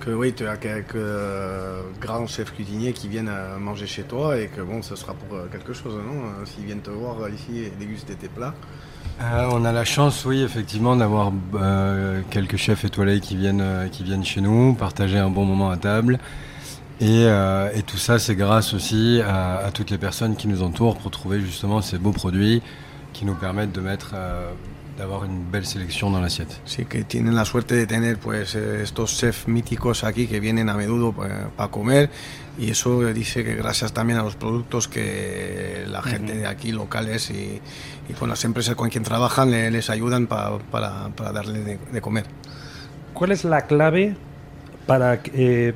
Que 0.00 0.14
oui, 0.14 0.32
tu 0.32 0.46
as 0.46 0.56
quelques 0.58 0.94
euh, 0.94 1.82
grands 2.00 2.26
chefs 2.28 2.52
cuisiniers 2.52 2.92
qui 2.92 3.08
viennent 3.08 3.28
euh, 3.28 3.58
manger 3.58 3.86
chez 3.86 4.04
toi 4.04 4.38
et 4.38 4.46
que 4.48 4.60
bon, 4.62 4.80
ce 4.80 4.94
sera 4.96 5.12
pour 5.12 5.36
euh, 5.36 5.46
quelque 5.50 5.72
chose, 5.72 5.94
non 5.94 6.22
Euh, 6.22 6.44
S'ils 6.46 6.64
viennent 6.64 6.80
te 6.80 6.90
voir 6.90 7.16
ici 7.28 7.64
et 7.64 7.72
déguster 7.78 8.14
tes 8.14 8.28
plats. 8.28 8.54
Euh, 9.20 9.48
on 9.52 9.64
a 9.64 9.72
la 9.72 9.84
chance, 9.84 10.24
oui, 10.24 10.42
effectivement, 10.42 10.94
d'avoir 10.96 11.32
euh, 11.54 12.22
quelques 12.30 12.56
chefs 12.56 12.84
étoilés 12.84 13.18
qui 13.20 13.36
viennent, 13.36 13.88
qui 13.90 14.04
viennent 14.04 14.24
chez 14.24 14.40
nous, 14.40 14.74
partager 14.74 15.18
un 15.18 15.30
bon 15.30 15.44
moment 15.44 15.70
à 15.70 15.76
table. 15.76 16.20
Et, 17.00 17.24
euh, 17.26 17.68
et 17.74 17.82
tout 17.82 17.96
ça, 17.98 18.18
c'est 18.20 18.36
grâce 18.36 18.74
aussi 18.74 19.20
à, 19.26 19.56
à 19.58 19.70
toutes 19.72 19.90
les 19.90 19.98
personnes 19.98 20.36
qui 20.36 20.46
nous 20.48 20.62
entourent 20.62 20.96
pour 20.96 21.10
trouver 21.10 21.40
justement 21.40 21.82
ces 21.82 21.98
beaux 21.98 22.12
produits 22.12 22.62
qui 23.12 23.24
nous 23.24 23.34
permettent 23.34 23.72
de 23.72 23.80
mettre, 23.80 24.12
euh, 24.14 24.52
d'avoir 24.96 25.24
une 25.24 25.42
belle 25.44 25.64
sélection 25.66 26.10
dans 26.10 26.20
l'assiette. 26.20 26.60
Sí, 26.64 26.84
que 26.84 27.02
tienen 27.04 27.34
la 27.34 27.44
suerte 27.44 27.72
de 27.74 27.86
tener 27.86 28.16
pues 28.16 28.54
eh, 28.54 28.82
estos 28.82 29.10
chefs 29.18 29.46
míticos 29.46 30.02
aquí 30.04 30.26
que 30.26 30.40
vienen 30.40 30.68
a 30.68 30.74
menudo 30.74 31.12
para 31.12 31.68
comer 31.70 32.10
y 32.58 32.70
eso 32.70 33.04
dice 33.12 33.44
que 33.44 33.54
gracias 33.54 33.92
también 33.92 34.18
a 34.18 34.22
los 34.24 34.34
productos 34.34 34.88
que 34.88 35.84
la 35.88 36.02
gente 36.02 36.34
de 36.36 36.46
aquí, 36.48 36.72
locales 36.72 37.30
y, 37.30 37.60
y 38.08 38.12
con 38.18 38.28
las 38.28 38.44
empresas 38.44 38.74
con 38.74 38.88
quien 38.90 39.04
trabajan 39.04 39.50
le- 39.52 39.70
les 39.70 39.88
ayudan 39.90 40.26
pa- 40.26 40.58
para, 40.72 41.10
para 41.10 41.30
darle 41.30 41.60
de, 41.60 41.78
de 41.92 42.00
comer. 42.00 42.24
¿Cuál 43.14 43.30
es 43.32 43.44
la 43.44 43.66
clave 43.66 44.16
para 44.86 45.22
que 45.22 45.30
eh, 45.68 45.74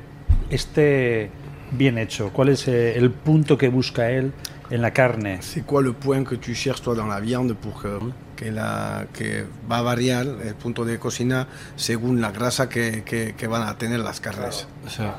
esté 0.49 1.29
bien 1.71 1.97
hecho? 1.97 2.31
¿Cuál 2.33 2.49
es 2.49 2.67
eh, 2.67 2.97
el 2.97 3.11
punto 3.11 3.57
que 3.57 3.69
busca 3.69 4.09
él 4.11 4.33
en 4.73 4.81
la 4.81 4.91
carne? 4.91 5.37
C'est 5.41 5.65
quoi 5.65 5.81
le 5.81 5.93
point 5.93 6.23
que 6.23 6.35
tu 6.35 6.53
cherches 6.55 6.81
toi 6.81 6.95
dans 6.95 7.07
la 7.07 7.19
viande 7.19 7.53
pour 7.53 7.81
que, 7.81 7.99
que, 8.35 8.45
la, 8.49 9.05
que 9.13 9.45
va 9.69 9.77
a 9.77 9.81
variar 9.83 10.25
el 10.43 10.55
punto 10.55 10.83
de 10.83 10.97
cocina 10.97 11.47
según 11.75 12.19
la 12.21 12.31
grasa 12.31 12.67
que, 12.67 13.03
que- 13.03 13.33
que 13.37 13.47
van 13.47 13.61
a 13.67 13.77
tener 13.77 13.99
las 13.99 14.19
carnes? 14.19 14.67
Ça. 14.87 15.15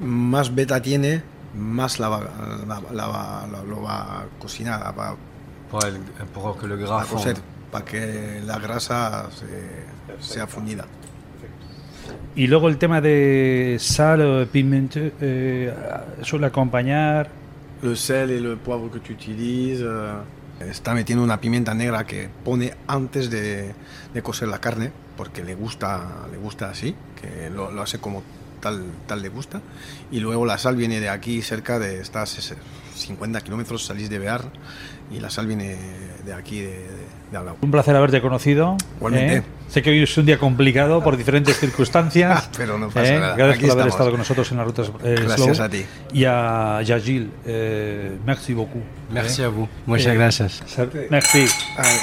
Más 0.00 0.54
beta 0.54 0.80
tiene, 0.82 1.22
más 1.54 1.98
la, 1.98 2.08
va- 2.08 2.20
la- 2.66 2.80
la 2.92 3.46
la- 3.50 3.62
lo 3.62 3.82
va 3.82 4.20
a 4.20 4.24
cocinar, 4.38 4.92
va 4.98 5.16
Pour, 5.70 5.84
elle- 5.84 6.00
pour 6.34 6.56
que 6.58 6.66
le 6.66 6.74
a 6.74 6.76
gras 6.76 7.04
fonde. 7.06 7.22
cocer, 7.24 7.36
para 7.72 7.84
que 7.84 8.40
la 8.44 8.58
grasa 8.58 9.28
se- 9.30 9.86
sea 10.20 10.46
fundida. 10.46 10.84
Y 12.36 12.46
luego 12.48 12.68
el 12.68 12.76
tema 12.78 13.00
de 13.00 13.76
sal, 13.80 14.20
eh, 14.20 14.46
pimiento, 14.50 15.00
eh, 15.20 15.72
suele 16.22 16.46
acompañar. 16.46 17.30
Le 17.82 17.94
sel 17.94 18.30
et 18.30 18.40
le 18.40 18.56
poivre 18.56 18.90
que 18.90 18.98
tu 18.98 19.12
utilises. 19.12 19.82
euh, 19.82 20.20
está 20.60 20.94
metiendo 20.94 21.22
una 21.22 21.38
pimienta 21.38 21.74
negra 21.74 22.04
que 22.04 22.28
pone 22.44 22.72
antes 22.86 23.28
de, 23.30 23.74
de 24.14 24.22
cocer 24.22 24.48
la 24.48 24.58
carne, 24.58 24.90
porque 25.16 25.44
le 25.44 25.54
gusta, 25.54 26.26
le 26.30 26.38
gusta 26.38 26.70
así, 26.70 26.94
que 27.20 27.50
lo 27.50 27.82
hace 27.82 27.98
como 27.98 28.22
tal, 28.60 28.84
tal 29.06 29.22
le 29.22 29.28
gusta. 29.28 29.60
Y 30.10 30.20
luego 30.20 30.44
la 30.46 30.58
sal 30.58 30.76
viene 30.76 31.00
de 31.00 31.08
aquí, 31.08 31.42
cerca 31.42 31.78
de 31.78 32.00
estas 32.00 32.38
ese, 32.38 32.54
50 32.94 33.40
kilómetros, 33.42 33.84
salís 33.84 34.08
de 34.10 34.18
Bear, 34.18 34.42
y 35.10 35.20
la 35.20 35.30
sal 35.30 35.46
viene 35.46 35.76
de 36.24 36.32
aquí, 36.34 36.60
de, 36.60 36.66
de, 36.68 36.86
de 37.30 37.36
Alau. 37.36 37.56
Un 37.60 37.70
placer 37.70 37.94
haberte 37.94 38.20
conocido. 38.20 38.76
Igualmente. 38.98 39.36
¿eh? 39.36 39.42
Sé 39.68 39.82
que 39.82 39.90
hoy 39.90 40.02
es 40.02 40.16
un 40.16 40.26
día 40.26 40.38
complicado 40.38 41.02
por 41.02 41.16
diferentes 41.16 41.58
circunstancias. 41.58 42.48
Pero 42.56 42.78
no 42.78 42.88
pasa 42.88 43.06
¿eh? 43.14 43.18
nada. 43.20 43.36
Gracias 43.36 43.58
Aquí 43.58 43.66
por 43.66 43.72
haber 43.72 43.86
estamos. 43.88 43.94
estado 43.94 44.10
con 44.10 44.18
nosotros 44.20 44.50
en 44.52 44.56
la 44.58 44.64
ruta 44.64 44.82
eh, 45.04 45.16
Gracias 45.20 45.56
Slow. 45.56 45.66
a 45.66 45.68
ti. 45.68 45.84
Y 46.12 46.24
a 46.24 46.82
Yagil, 46.82 47.30
eh, 47.44 48.16
merci 48.24 48.54
beaucoup. 48.54 48.82
Merci 49.10 49.42
¿eh? 49.42 49.44
à 49.44 49.48
vous. 49.48 49.68
Muchas 49.86 50.06
Eh, 50.12 50.14
gracias. 50.14 50.62
Merci. 51.10 51.46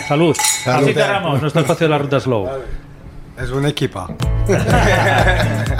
Salud. 0.07 0.35
Así 0.65 0.93
cerramos 0.93 1.41
nuestro 1.41 1.61
espacio 1.61 1.85
de 1.87 1.89
la 1.91 1.97
ruta 1.97 2.19
Slow. 2.19 2.49
Es 3.37 3.49
un 3.49 3.65
equipo. 3.65 4.07